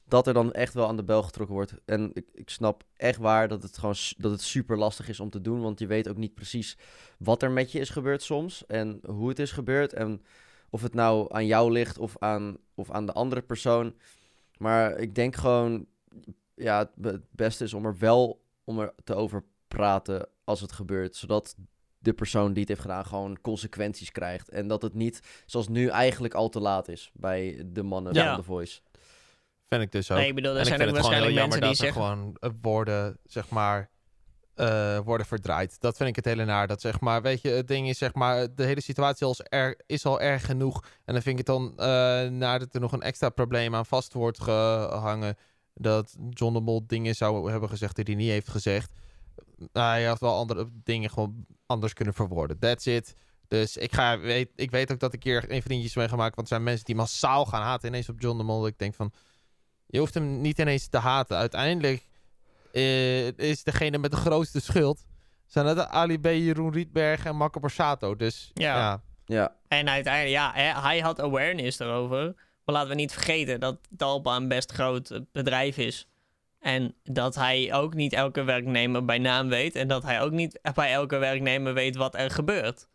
[0.07, 1.73] dat er dan echt wel aan de bel getrokken wordt.
[1.85, 5.29] En ik, ik snap echt waar dat het gewoon dat het super lastig is om
[5.29, 5.61] te doen.
[5.61, 6.77] Want je weet ook niet precies
[7.17, 8.65] wat er met je is gebeurd soms.
[8.65, 9.93] En hoe het is gebeurd.
[9.93, 10.21] En
[10.69, 13.95] of het nou aan jou ligt of aan, of aan de andere persoon.
[14.57, 15.85] Maar ik denk gewoon,
[16.55, 21.15] ja, het beste is om er wel om er te over praten als het gebeurt.
[21.15, 21.55] Zodat
[21.99, 24.49] de persoon die het heeft gedaan gewoon consequenties krijgt.
[24.49, 28.27] En dat het niet, zoals nu, eigenlijk al te laat is bij de mannen Ja.
[28.27, 28.79] van The Voice.
[29.69, 30.17] Vind ik dus ook.
[30.17, 32.15] Nee, ik bedoel, er en zijn ook waarschijnlijk jammer mensen dat die er zeggen...
[32.15, 33.89] gewoon eh, woorden, zeg maar,
[34.53, 35.79] eh, worden verdraaid.
[35.79, 36.67] Dat vind ik het hele naar.
[36.67, 39.81] Dat zeg maar, weet je, het ding is zeg maar, de hele situatie als er,
[39.85, 40.83] is al erg genoeg.
[41.05, 41.85] En dan vind ik het dan eh
[42.29, 45.35] naar dat er nog een extra probleem aan vast wordt gehangen.
[45.73, 48.91] Dat John de Mol dingen zou hebben gezegd die hij niet heeft gezegd.
[49.57, 52.59] Nou, hij had wel andere dingen gewoon anders kunnen verwoorden.
[52.59, 53.15] That's it.
[53.47, 56.35] Dus ik, ga, weet, ik weet ook dat ik hier een vriendjes mee gemaakt.
[56.35, 58.59] Want er zijn mensen die massaal gaan haten ineens op John de Mol.
[58.59, 59.11] Dat ik denk van,
[59.85, 61.37] je hoeft hem niet ineens te haten.
[61.37, 62.09] Uiteindelijk
[62.71, 65.05] eh, is degene met de grootste schuld.
[65.45, 68.15] Zijn het Ali B, Jeroen Rietberg en Marco Borsato.
[68.15, 68.77] Dus Ja.
[68.77, 69.05] ja.
[69.25, 72.35] Ja, En uiteindelijk, ja, hè, hij had awareness erover.
[72.65, 76.07] Maar laten we niet vergeten dat Talpa een best groot bedrijf is.
[76.59, 79.75] En dat hij ook niet elke werknemer bij naam weet.
[79.75, 82.87] En dat hij ook niet bij elke werknemer weet wat er gebeurt.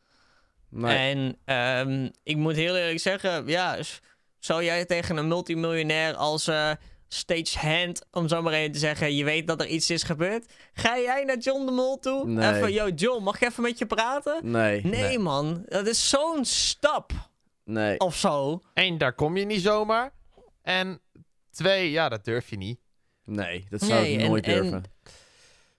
[0.69, 3.79] Maar En ehm, ik moet heel eerlijk zeggen, ja,
[4.39, 6.71] zou jij tegen een multimiljonair als eh
[7.13, 10.53] stagehand, om zo maar even te zeggen, je weet dat er iets is gebeurd.
[10.73, 12.29] Ga jij naar John de Mol toe?
[12.29, 12.55] Nee.
[12.55, 14.39] Even, yo John, mag ik even met je praten?
[14.43, 17.13] nee, Nee, nee, man, dat is zo'n stap
[17.65, 17.99] nee.
[17.99, 18.63] of zo.
[18.75, 20.13] Eén, daar kom je niet zomaar.
[20.63, 21.01] En
[21.51, 22.81] twee, ja, dat durf je niet.
[23.25, 24.85] Nee, dat zou Nee, ik nooit en- durven.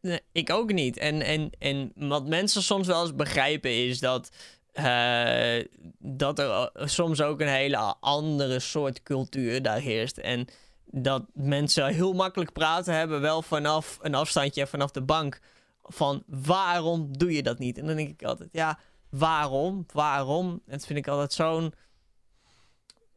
[0.01, 0.97] Nee, ik ook niet.
[0.97, 4.29] En, en, en wat mensen soms wel eens begrijpen is dat,
[4.71, 5.65] eh,
[5.99, 10.17] dat er soms ook een hele andere soort cultuur daar heerst.
[10.17, 10.47] En
[10.85, 15.39] dat mensen heel makkelijk praten hebben, wel vanaf een afstandje, vanaf de bank.
[15.83, 17.77] Van waarom doe je dat niet?
[17.77, 18.79] En dan denk ik altijd, ja,
[19.09, 19.85] waarom?
[19.93, 20.49] Waarom?
[20.51, 21.73] En dat vind ik altijd zo'n.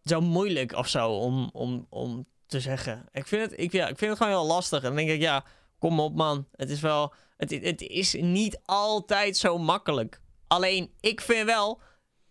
[0.05, 3.07] Zo moeilijk of zo om, om, om te zeggen.
[3.13, 4.79] Ik vind, het, ik, ja, ik vind het gewoon heel lastig.
[4.79, 5.45] En dan denk ik, ja,
[5.79, 6.49] kom op man.
[6.53, 7.15] Het is wel.
[7.37, 10.21] Het, het is niet altijd zo makkelijk.
[10.47, 11.81] Alleen, ik vind wel.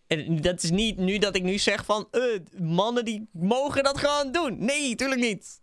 [0.08, 2.08] En dat is niet nu dat ik nu zeg van.
[2.12, 2.22] eh,
[2.60, 4.66] mannen die mogen dat gewoon doen.
[4.66, 5.62] Nee, tuurlijk niet.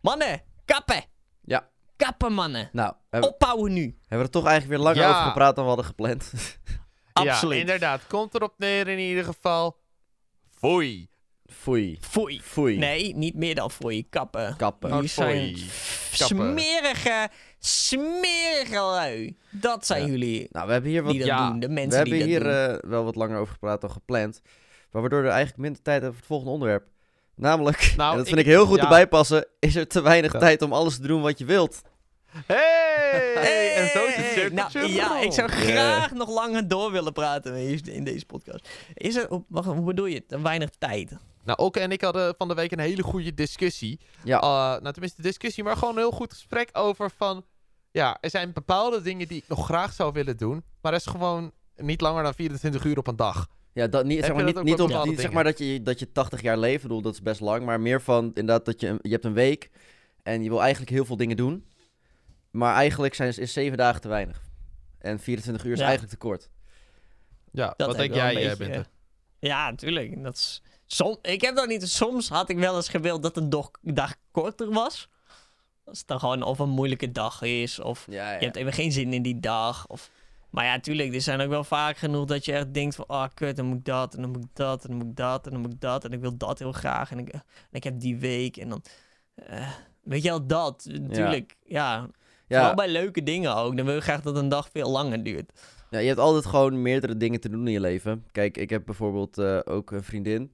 [0.00, 1.04] Mannen, kappen.
[1.44, 1.68] Ja.
[1.96, 2.68] Kappen, mannen.
[2.72, 3.82] Nou, hebben, Opbouwen nu.
[3.82, 5.10] hebben we er toch eigenlijk weer langer Ja.
[5.10, 6.32] over gepraat dan we hadden gepland.
[7.12, 7.54] Absoluut.
[7.54, 8.06] Ja, inderdaad.
[8.06, 9.76] Komt erop neer in ieder geval.
[10.50, 11.08] Foei.
[11.62, 11.98] Foei.
[12.00, 12.40] Foei.
[12.42, 12.78] Foei.
[12.78, 14.08] Nee, niet meer dan foei.
[14.08, 14.56] Kappen.
[14.56, 14.88] Kappen.
[14.88, 15.56] Jullie Oh, zijn
[16.10, 19.36] smerige, smerige lui.
[19.50, 20.08] Dat zijn Ja.
[20.08, 21.60] jullie Nou, we hebben hier wat, die dat ja, doen.
[21.60, 22.80] De we mensen hebben die hier dat doen.
[22.82, 24.40] eh, wel wat langer over gepraat dan gepland.
[24.90, 26.86] Maar waardoor we eigenlijk minder tijd hebben voor het volgende onderwerp.
[27.34, 28.82] Namelijk, Nou, en dat vind ik heel goed ja.
[28.82, 30.38] erbij passen, is er te weinig Ja.
[30.38, 31.82] tijd om alles te doen wat je wilt.
[32.46, 33.74] Hey!
[33.76, 37.12] en zo is het Hey, cirkeltje nou, Ja, ik zou graag nog langer door willen
[37.12, 38.68] praten in- deze podcast.
[38.94, 40.26] Is er, wacht, hoe bedoel je?
[40.26, 41.12] Te weinig tijd.
[41.44, 44.00] Nou, Okke en ik hadden van de week een hele goede discussie.
[44.24, 47.44] Ja, Uh, nou, tenminste discussie, maar gewoon een heel goed gesprek over van...
[47.90, 50.64] Ja, er zijn bepaalde dingen die ik nog graag zou willen doen.
[50.80, 53.48] Maar er is gewoon niet langer dan 24 uur op een dag.
[53.72, 55.58] ja dat, niet, Heb zeg je maar, dat niet, niet, op, niet zeg maar dat
[55.58, 56.76] je, dat je 80 jaar leeft.
[56.76, 57.64] Ik bedoel, dat is best lang.
[57.64, 59.70] Maar meer van inderdaad dat je, je hebt een week
[60.22, 61.66] en je wil eigenlijk heel veel dingen doen.
[62.50, 64.42] Maar eigenlijk zijn, is 7 dagen te weinig.
[64.98, 65.84] En 24 uur is Ja.
[65.84, 66.50] eigenlijk te kort.
[67.52, 68.86] Ja, Dat wat denk jij, eh, beetje, Bente?
[69.38, 70.22] Ja, natuurlijk.
[70.22, 70.62] Dat is,
[70.94, 71.88] som, ik heb dat niet.
[71.88, 75.08] Soms had ik wel eens gewild dat een dag, dag korter was.
[75.84, 77.80] Als het dan gewoon of een moeilijke dag is.
[77.80, 78.38] Of Ja, ja.
[78.38, 79.86] je hebt even geen zin in die dag.
[79.86, 80.10] Of...
[80.50, 83.06] Maar ja, tuurlijk, er zijn ook wel vaak genoeg dat je echt denkt van...
[83.06, 85.16] Ah, kut, dan moet ik dat, en dan moet ik dat, en dan moet ik
[85.16, 86.04] dat, en dan moet ik dat.
[86.04, 87.10] En ik wil dat heel graag.
[87.10, 88.82] En ik, en ik heb die week, en dan...
[89.34, 89.68] eh,
[90.02, 90.88] weet je wel, dat.
[90.90, 92.08] Natuurlijk, ja.
[92.46, 93.76] Ja, bij leuke dingen ook.
[93.76, 95.52] Dan wil je graag dat een dag veel langer duurt.
[95.90, 98.24] ja, je hebt altijd gewoon meerdere dingen te doen in je leven.
[98.32, 100.52] Kijk, ik heb bijvoorbeeld eh, ook een vriendin.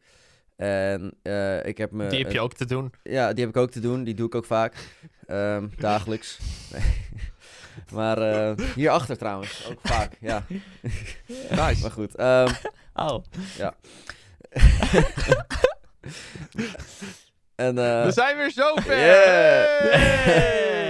[0.58, 2.06] En eh, ik heb me...
[2.06, 2.92] Die heb je ook te doen.
[3.02, 4.04] Ja, die heb ik ook te doen.
[4.04, 4.74] Die doe ik ook vaak.
[5.26, 6.38] Ehm, dagelijks.
[7.92, 9.68] Maar eh, hierachter trouwens.
[9.70, 10.44] Ook vaak, ja.
[11.50, 11.80] Nice.
[11.82, 12.14] Maar goed.
[12.14, 12.52] ehm,
[12.94, 13.22] Oh,
[17.58, 18.96] en, eh, We zijn weer zover!
[19.06, 19.92] Yeah!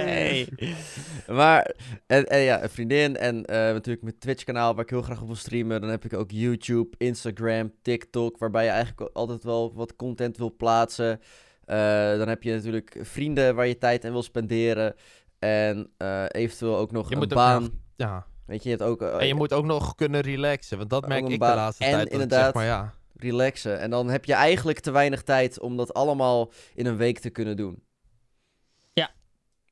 [0.05, 0.47] Hey.
[1.39, 1.71] maar,
[2.07, 5.27] en, en ja, een vriendin en eh, natuurlijk mijn Twitch-kanaal waar ik heel graag op
[5.27, 5.81] wil streamen.
[5.81, 10.55] Dan heb ik ook YouTube, Instagram, TikTok, waarbij je eigenlijk altijd wel wat content wil
[10.57, 11.19] plaatsen.
[11.65, 11.77] Eh,
[12.17, 14.95] dan heb je natuurlijk vrienden waar je tijd aan wil spenderen.
[15.39, 15.91] En
[16.27, 17.61] eventueel ook nog Je een baan.
[17.61, 18.25] nog- Ja.
[18.45, 21.27] Weet je, je hebt ook En je moet ook nog kunnen relaxen, want dat merk
[21.27, 22.03] ik de laatste En tijd.
[22.03, 22.93] dat inderdaad- Zeg maar, ja.
[23.19, 23.79] Relaxen.
[23.79, 27.29] En dan heb je eigenlijk te weinig tijd om dat allemaal in een week te
[27.29, 27.83] kunnen doen.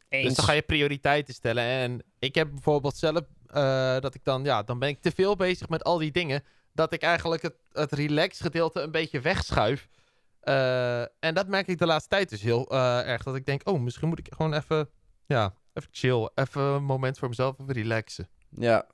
[0.09, 0.27] eens.
[0.27, 1.63] Dus dan ga je prioriteiten stellen.
[1.63, 5.35] En ik heb bijvoorbeeld zelf eh, dat ik dan, ja, dan ben ik te veel
[5.35, 6.43] bezig met al die dingen.
[6.73, 9.87] Dat ik eigenlijk het, het relax gedeelte een beetje wegschuif.
[10.39, 13.23] Eh, en dat merk ik de laatste tijd dus heel eh, erg.
[13.23, 14.89] Dat ik denk, oh, misschien moet ik gewoon even,
[15.25, 16.29] ja, even chill.
[16.35, 18.29] Even een moment voor mezelf, even relaxen.
[18.49, 18.87] Ja.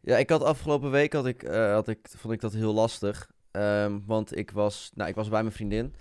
[0.00, 3.30] Ja, ik had afgelopen week had ik, eh, had ik, vond ik dat heel lastig.
[3.58, 5.94] Ehm, want ik was, nou, ik was bij mijn vriendin.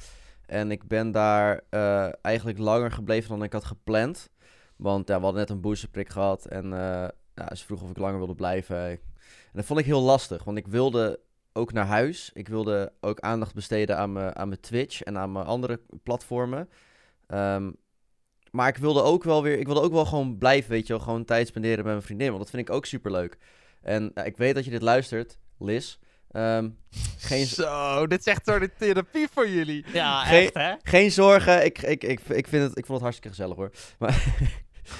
[0.45, 4.30] En ik ben daar eh, eigenlijk langer gebleven dan ik had gepland.
[4.76, 6.45] Want ja, we hadden net een boosterprik gehad.
[6.45, 8.78] En eh, ja, ze vroeg of ik langer wilde blijven.
[8.78, 8.99] En
[9.53, 10.43] dat vond ik heel lastig.
[10.43, 11.20] Want ik wilde
[11.53, 12.32] ook naar huis.
[12.34, 16.70] Ik wilde ook aandacht besteden aan mijn, aan mijn Twitch en aan mijn andere platformen.
[17.28, 17.72] Ehm,
[18.51, 21.26] maar ik wilde ook wel weer, ik wilde ook wel gewoon blijven, weet je gewoon
[21.26, 22.28] tijd spenderen met mijn vriendin.
[22.28, 23.38] Want dat vind ik ook super leuk.
[23.82, 25.97] En nou, ik weet dat je dit luistert, Liz.
[26.38, 26.70] Ehm,
[27.18, 29.86] geen, Zo, dit is echt door de therapie voor jullie.
[29.94, 30.74] Ja, Geen- echt hè?
[30.84, 33.72] geen zorgen, ik, ik, ik, ik, vind het, ik vond het hartstikke gezellig hoor.
[34.00, 34.24] Maar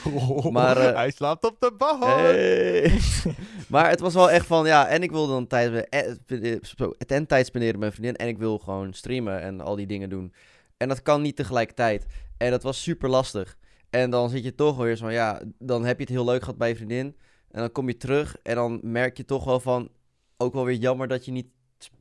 [0.52, 2.04] Maar, eh, hij slaapt op de bank.
[2.04, 3.00] Hey.
[3.74, 6.12] maar het was wel echt van, ja, en ik wilde dan tijd, eh,
[6.52, 6.58] eh,
[7.08, 8.16] en tijd spenderen met mijn vriendin.
[8.16, 10.34] En ik wil gewoon streamen en al die dingen doen.
[10.78, 12.06] En dat kan niet tegelijkertijd.
[12.38, 13.58] En dat was super lastig.
[13.90, 16.42] En dan zit je toch weer zo van, ja, dan heb je het heel leuk
[16.42, 17.16] gehad bij je vriendin.
[17.52, 19.90] En dan kom je terug en dan merk je toch wel van,
[20.38, 21.48] ook wel weer jammer dat je niet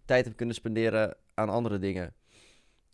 [0.05, 2.15] tijd hebt kunnen spenderen aan andere dingen.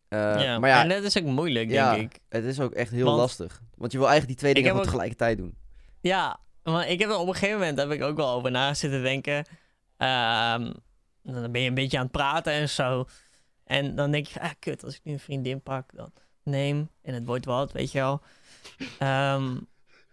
[0.08, 2.20] Eh, ja, maar ja, en dat is ook moeilijk, ja, denk ik.
[2.28, 3.62] het is ook echt heel Want- lastig.
[3.74, 5.56] Want je wil eigenlijk die twee dingen ook- tegelijkertijd doen.
[6.00, 8.74] Ja, maar ik heb er op een gegeven moment heb ik ook wel over na
[8.74, 9.44] zitten denken.
[9.96, 10.72] Ehm,
[11.22, 13.04] dan ben je een beetje aan het praten en zo.
[13.64, 16.12] En dan denk je, ah, kut, als ik nu een vriendin pak, dan
[16.42, 18.20] neem en het wordt wat, weet je wel.
[18.98, 19.56] Ehm,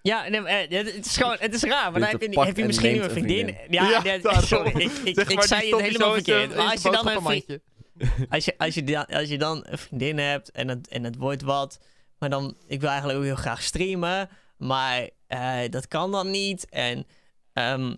[0.02, 2.58] ja, nee, maar, eh, het is gewoon, het is raar, maar dan heb je, heb
[2.66, 3.45] misschien een vriendin.
[3.45, 3.58] vriendin.
[3.70, 6.56] Ja, Ja, nee, sorry, ik, ik, Zeg ik maar, zei het helemaal verkeerd.
[6.56, 8.28] Maar als je dan een vriend, boodschappenmandje.
[8.30, 11.16] als je, als, je dan, als je dan een vriendin hebt en het, en het
[11.16, 11.80] wordt wat,
[12.20, 16.70] maar dan, ik wil eigenlijk ook heel graag streamen, maar eh, dat kan dan niet.
[16.70, 17.06] En,
[17.54, 17.95] ehm,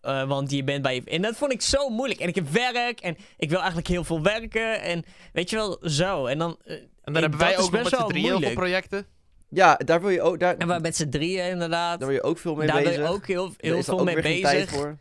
[0.00, 1.02] eh, want je bent bij je.
[1.04, 2.20] En dat vond ik zo moeilijk.
[2.20, 4.80] En ik heb werk en ik wil eigenlijk heel veel werken.
[4.82, 6.26] En weet je wel, zo.
[6.26, 6.56] En dan.
[6.64, 8.58] En dan Ik- hebben wij ook nog best met z'n wel drieën heel veel moeilijk.
[8.60, 9.06] projecten.
[9.48, 11.98] Ja, daar wil je ook, daar, en met z'n drieën inderdaad.
[11.98, 12.96] daar wil je ook veel mee Daar bezig.
[12.96, 14.70] ben je ook heel, Daar heel veel mee bezig.
[14.70, 14.98] voor.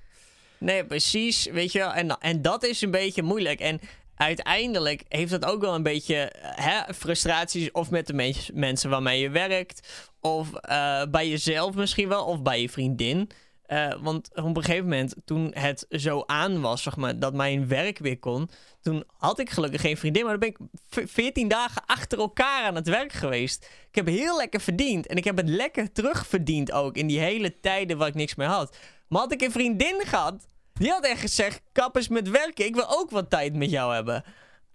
[0.58, 1.46] Nee, precies.
[1.46, 1.94] Weet je wel.
[1.94, 3.60] En, en dat is een beetje moeilijk.
[3.60, 3.80] En
[4.16, 7.72] uiteindelijk heeft dat ook wel een beetje hè, frustraties.
[7.72, 9.88] Of met de mens- mensen waarmee je werkt.
[10.22, 12.26] Of eh, bij jezelf misschien wel.
[12.26, 13.30] Of bij je vriendin.
[13.68, 17.68] Eh, want op een gegeven moment, toen het zo aan was, zeg maar, dat mijn
[17.68, 18.50] werk weer kon.
[18.82, 20.24] Toen had ik gelukkig geen vriendin.
[20.26, 20.58] Maar dan ben ik
[20.90, 23.70] v- 14 dagen achter elkaar aan het werk geweest.
[23.90, 25.08] Ik heb heel lekker verdiend.
[25.08, 26.96] En ik heb het lekker terugverdiend ook.
[26.98, 28.78] In die hele tijden waar ik niks meer had.
[29.08, 32.66] Maar had ik een vriendin gehad, die had echt gezegd: kap eens met werken.
[32.66, 34.24] Ik wil ook wat tijd met jou hebben.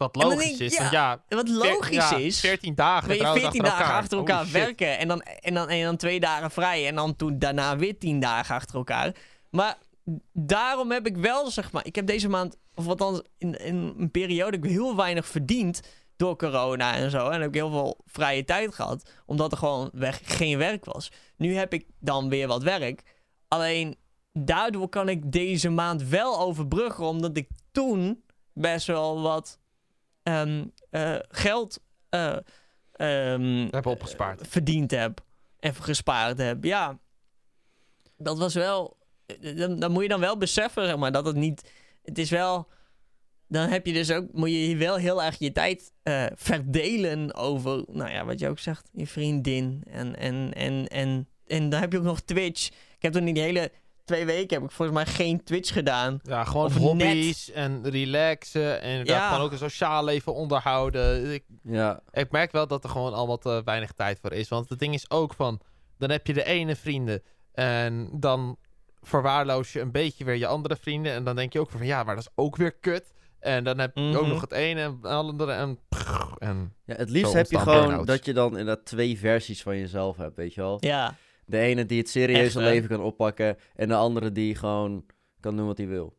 [0.01, 0.77] Wat logisch ik, is.
[0.91, 2.41] ja, Wat veer- logisch ja, is.
[2.41, 4.03] 14 dagen je trouwens 14 achter dagen elkaar.
[4.03, 7.39] achter elkaar werken en dan, en, dan, en dan twee dagen vrij en dan toen
[7.39, 9.15] daarna weer 10 dagen achter elkaar.
[9.51, 9.79] Maar
[10.33, 14.11] daarom heb ik wel, zeg maar, ik heb deze maand, of althans in, in een
[14.11, 15.81] periode, ik heel weinig verdiend
[16.17, 17.29] door corona en zo.
[17.29, 21.11] En heb ik heel veel vrije tijd gehad, omdat er gewoon weg, geen werk was.
[21.37, 23.03] Nu heb ik dan weer wat werk.
[23.49, 23.97] Alleen
[24.33, 28.23] daardoor kan ik deze maand wel overbruggen, omdat ik toen
[28.53, 29.59] best wel wat
[30.23, 32.37] ehm, eh, geld eh,
[32.93, 34.49] We hebben opgespaard.
[34.49, 35.25] verdiend heb
[35.59, 36.65] en gespaard heb.
[36.65, 36.99] Ja,
[38.17, 38.99] dat was wel.
[39.57, 41.73] Dan, dan moet je dan wel beseffen, zeg maar, dat het niet.
[42.03, 42.69] Het is wel.
[43.49, 44.33] Dan heb je dus ook.
[44.33, 47.85] Moet je wel heel erg je tijd eh, verdelen over.
[47.87, 49.83] Nou ja, wat je ook zegt, je vriendin.
[49.87, 52.67] En, en, en, en, en dan heb je ook nog Twitch.
[52.69, 53.73] Ik heb toen die hele
[54.11, 56.19] twee weken heb ik volgens mij geen Twitch gedaan.
[56.23, 58.81] Ja, gewoon Of hobby's en relaxen.
[58.81, 59.29] En inderdaad Ja.
[59.29, 61.33] gewoon ook een sociaal leven onderhouden.
[61.33, 64.49] Ik, Ja, ik merk wel dat er gewoon allemaal te weinig tijd voor is.
[64.49, 65.61] Want het ding is ook van...
[65.99, 67.23] Dan heb je de ene vrienden.
[67.53, 68.57] En dan
[69.03, 71.13] verwaarloos je een beetje weer je andere vrienden.
[71.13, 71.87] En dan denk je ook van...
[71.87, 73.13] Ja, maar dat is ook weer kut.
[73.41, 74.31] En dan heb je ook Mhm.
[74.31, 75.53] nog het ene en het andere.
[75.53, 75.79] En,
[76.39, 80.17] en ja het liefst heb je gewoon dat je dan inderdaad twee versies van jezelf
[80.17, 80.77] hebt, weet je wel.
[80.81, 81.15] Ja,
[81.51, 85.05] De ene die het serieuze Echt, leven kan oppakken en de andere die gewoon
[85.41, 86.17] kan doen wat hij wil.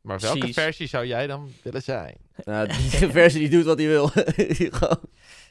[0.00, 0.56] maar welke Precies.
[0.56, 2.16] versie zou jij dan willen zijn?
[2.44, 4.10] Nou, die versie die doet wat hij wil.
[4.36, 5.08] Die gewoon-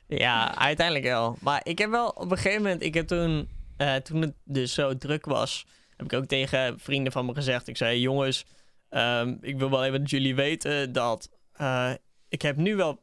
[0.07, 1.37] Ja, uiteindelijk wel.
[1.41, 4.73] Maar ik heb wel op een gegeven moment, ik heb toen, eh, toen het dus
[4.73, 5.65] zo druk was,
[5.97, 7.67] heb ik ook tegen vrienden van me gezegd.
[7.67, 8.45] Ik zei, jongens,
[8.89, 11.91] ehm, ik wil wel even dat jullie weten dat eh,
[12.29, 12.99] ik heb nu wel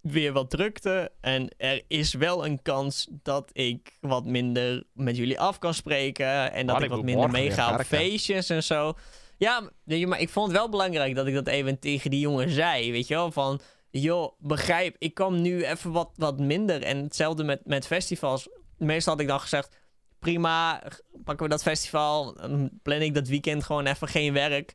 [0.00, 1.12] weer wat drukte.
[1.20, 6.52] En er is wel een kans dat ik wat minder met jullie af kan spreken.
[6.52, 8.94] En dat ik ik wat minder meega op feestjes en zo.
[9.36, 12.92] Ja, maar ik vond het wel belangrijk dat ik dat even tegen die jongen zei.
[12.92, 16.82] Weet je wel, van joh, begrijp, ik kan nu even wat, wat minder.
[16.82, 18.48] En hetzelfde met, met festivals.
[18.76, 19.76] Meestal had ik dan gezegd,
[20.18, 20.82] prima,
[21.24, 22.34] pakken we dat festival.
[22.34, 24.74] Dan plan ik dat weekend gewoon even geen werk.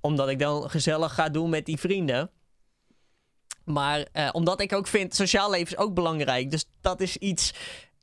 [0.00, 2.30] Omdat ik dan gezellig ga doen met die vrienden.
[3.64, 6.50] Maar eh, omdat ik ook vind, sociaal leven is ook belangrijk.
[6.50, 7.54] Dus dat is iets,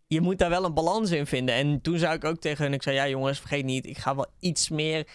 [0.08, 1.56] je moet daar wel een balans in vinden.
[1.56, 4.16] En toen zei ik ook tegen hun, ik zei, ja jongens, vergeet niet, ik ga
[4.16, 5.08] wel iets meer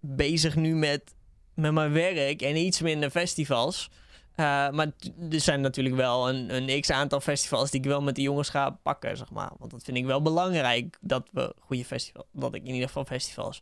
[0.00, 1.14] bezig nu met,
[1.54, 3.90] met mijn werk en iets minder festivals.
[4.34, 4.92] Eh, maar
[5.30, 8.70] er zijn natuurlijk wel een, een x-aantal festivals die ik wel met de jongens ga
[8.70, 9.50] pakken, zeg maar.
[9.58, 12.26] Want dat vind ik wel belangrijk, dat we goede festivals...
[12.32, 13.60] Dat ik in ieder geval festivals...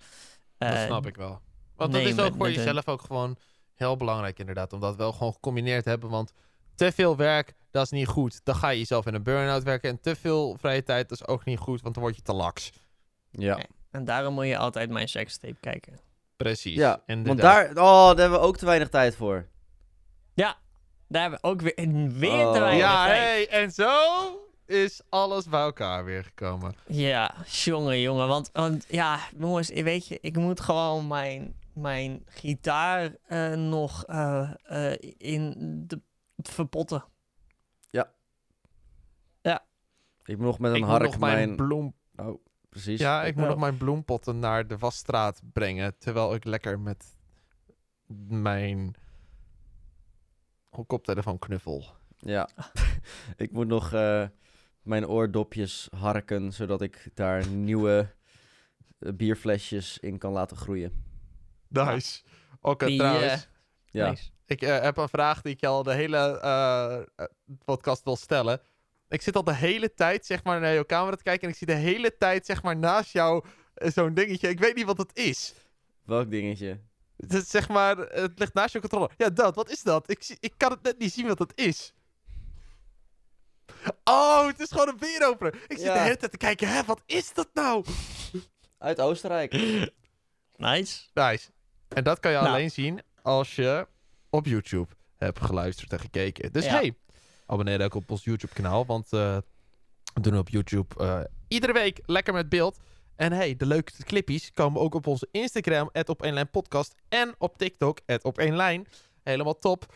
[0.58, 1.40] Dat eh, snap ik wel.
[1.76, 2.54] Want nee, dat is ook voor hun.
[2.54, 3.36] jezelf ook gewoon
[3.82, 4.72] heel belangrijk inderdaad.
[4.72, 6.10] Om dat wel gewoon gecombineerd te hebben.
[6.10, 6.32] Want
[6.74, 8.40] te veel werk, dat is niet goed.
[8.44, 9.90] Dan ga je jezelf in een burn-out werken.
[9.90, 11.82] En te veel vrije tijd, dat is ook niet goed.
[11.82, 12.72] Want dan word je te laks.
[13.30, 13.58] Ja.
[13.90, 15.98] En daarom moet je altijd mijn sekstape kijken.
[16.36, 16.76] Precies.
[16.76, 19.46] Ja, want daar, oh, daar hebben we ook te weinig tijd voor.
[20.34, 20.56] Ja,
[21.08, 21.74] daar hebben we ook weer,
[22.18, 22.52] weer Oh.
[22.52, 23.18] te weinig Ja, tijd.
[23.20, 23.90] hey, en zo
[24.66, 26.74] is alles bij elkaar weer gekomen.
[26.86, 28.28] Ja, jongen, jongen.
[28.28, 34.50] Want, want ja, jongens, weet je, ik moet gewoon mijn, mijn gitaar eh, nog eh,
[34.62, 35.54] eh, in
[35.86, 36.00] de
[36.36, 37.04] verpotten.
[40.24, 41.56] Ik moet nog met een ik moet hark nog mijn, mijn...
[41.56, 41.94] bloem...
[42.16, 43.00] Oh, precies.
[43.00, 43.50] Ja, ik moet Ja.
[43.50, 45.98] nog mijn bloempotten naar de wasstraat brengen.
[45.98, 47.16] Terwijl ik lekker met
[48.28, 48.94] mijn
[50.86, 51.84] koptelefoon knuffel.
[52.16, 52.48] Ja.
[53.36, 54.26] ik moet nog eh,
[54.82, 58.14] mijn oordopjes harken, zodat ik daar nieuwe
[58.98, 61.11] bierflesjes in kan laten groeien.
[61.72, 62.20] Nice.
[62.60, 63.32] Oké, trouwens.
[63.32, 63.40] eh,
[63.90, 64.08] Ja.
[64.10, 64.30] nice.
[64.46, 67.26] Ik eh, heb een vraag die ik je al de hele eh,
[67.64, 68.60] podcast wil stellen.
[69.08, 71.56] Ik zit al de hele tijd zeg maar naar jouw camera te kijken en ik
[71.56, 73.44] zie de hele tijd zeg maar naast jou
[73.74, 74.48] zo'n dingetje.
[74.48, 75.54] Ik weet niet wat het is.
[76.04, 76.80] Welk dingetje?
[77.16, 79.10] Het zeg maar, het ligt naast je controller.
[79.16, 79.54] Ja, dat.
[79.54, 80.10] Wat is dat?
[80.10, 81.92] Ik, zie, ik kan het net niet zien wat het is.
[84.04, 85.54] Oh, het is gewoon een bieropener.
[85.54, 85.92] Ik zit Ja.
[85.94, 86.68] de hele tijd te kijken.
[86.68, 87.84] Hè, wat is dat nou?
[88.78, 89.52] Uit Oostenrijk.
[90.56, 91.00] Nice.
[91.14, 91.50] Nice.
[91.94, 92.48] En dat kan je Nou.
[92.48, 93.86] alleen zien als je
[94.30, 96.52] op YouTube hebt geluisterd en gekeken.
[96.52, 96.70] Dus Ja.
[96.70, 96.94] hey,
[97.46, 98.86] abonneer ook op ons YouTube kanaal.
[98.86, 99.36] Want eh,
[100.14, 102.78] we doen op YouTube eh, iedere week lekker met beeld.
[103.16, 106.94] En hey, de leukste clippies komen ook op onze Instagram, op 1 lijn podcast.
[107.08, 108.86] En op TikTok, op 1 lijn.
[109.22, 109.94] Helemaal top.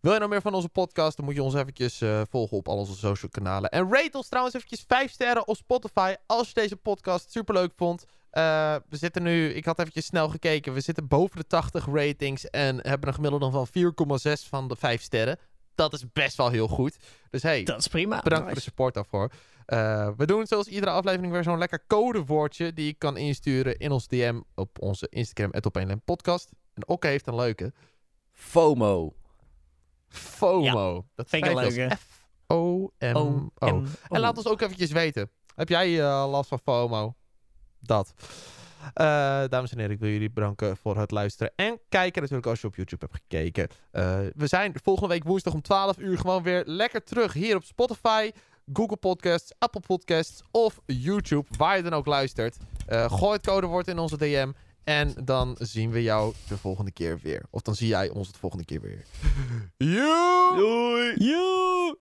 [0.00, 2.68] Wil je nou meer van onze podcast, dan moet je ons eventjes eh, volgen op
[2.68, 3.70] al onze social kanalen.
[3.70, 8.04] En rate ons trouwens eventjes 5 sterren op Spotify als je deze podcast superleuk vond.
[8.30, 12.50] Eh, we zitten nu, ik had eventjes snel gekeken, we zitten boven de 80 ratings
[12.50, 15.38] en hebben een gemiddelde van 4,6 van de 5 sterren.
[15.74, 16.96] Dat is best wel heel goed.
[17.30, 18.20] Dus hey, Dat is prima.
[18.22, 19.30] bedankt voor de support daarvoor.
[19.66, 23.90] Eh, we doen zoals iedere aflevering weer zo'n lekker codewoordje die je kan insturen in
[23.90, 26.50] ons DM op onze Instagram, op 1 podcast.
[26.74, 27.72] En Okke heeft een leuke.
[28.32, 29.14] FOMO.
[30.08, 31.06] FOMO.
[31.14, 31.96] dat vind ik een leuke.
[31.96, 33.50] F-O-M-O.
[34.08, 35.30] En laat ons ook eventjes weten.
[35.54, 37.14] Heb jij eh, last van FOMO?
[37.80, 38.14] Dat.
[38.94, 39.04] Eh,
[39.48, 42.20] dames en heren, ik wil jullie bedanken voor het luisteren en kijken.
[42.20, 43.68] Natuurlijk als je op YouTube hebt gekeken.
[43.90, 47.64] Eh, we zijn volgende week woensdag om 12 uur gewoon weer lekker terug hier op
[47.64, 48.30] Spotify,
[48.72, 52.56] Google Podcasts, Apple Podcasts of YouTube, waar je dan ook luistert.
[52.86, 54.52] Eh, gooi het codewoord in onze DM
[54.84, 57.42] en dan zien we jou de volgende keer weer.
[57.50, 59.04] Of dan zie jij ons de volgende keer weer.
[59.94, 60.56] Joe!
[60.56, 61.96] Doei!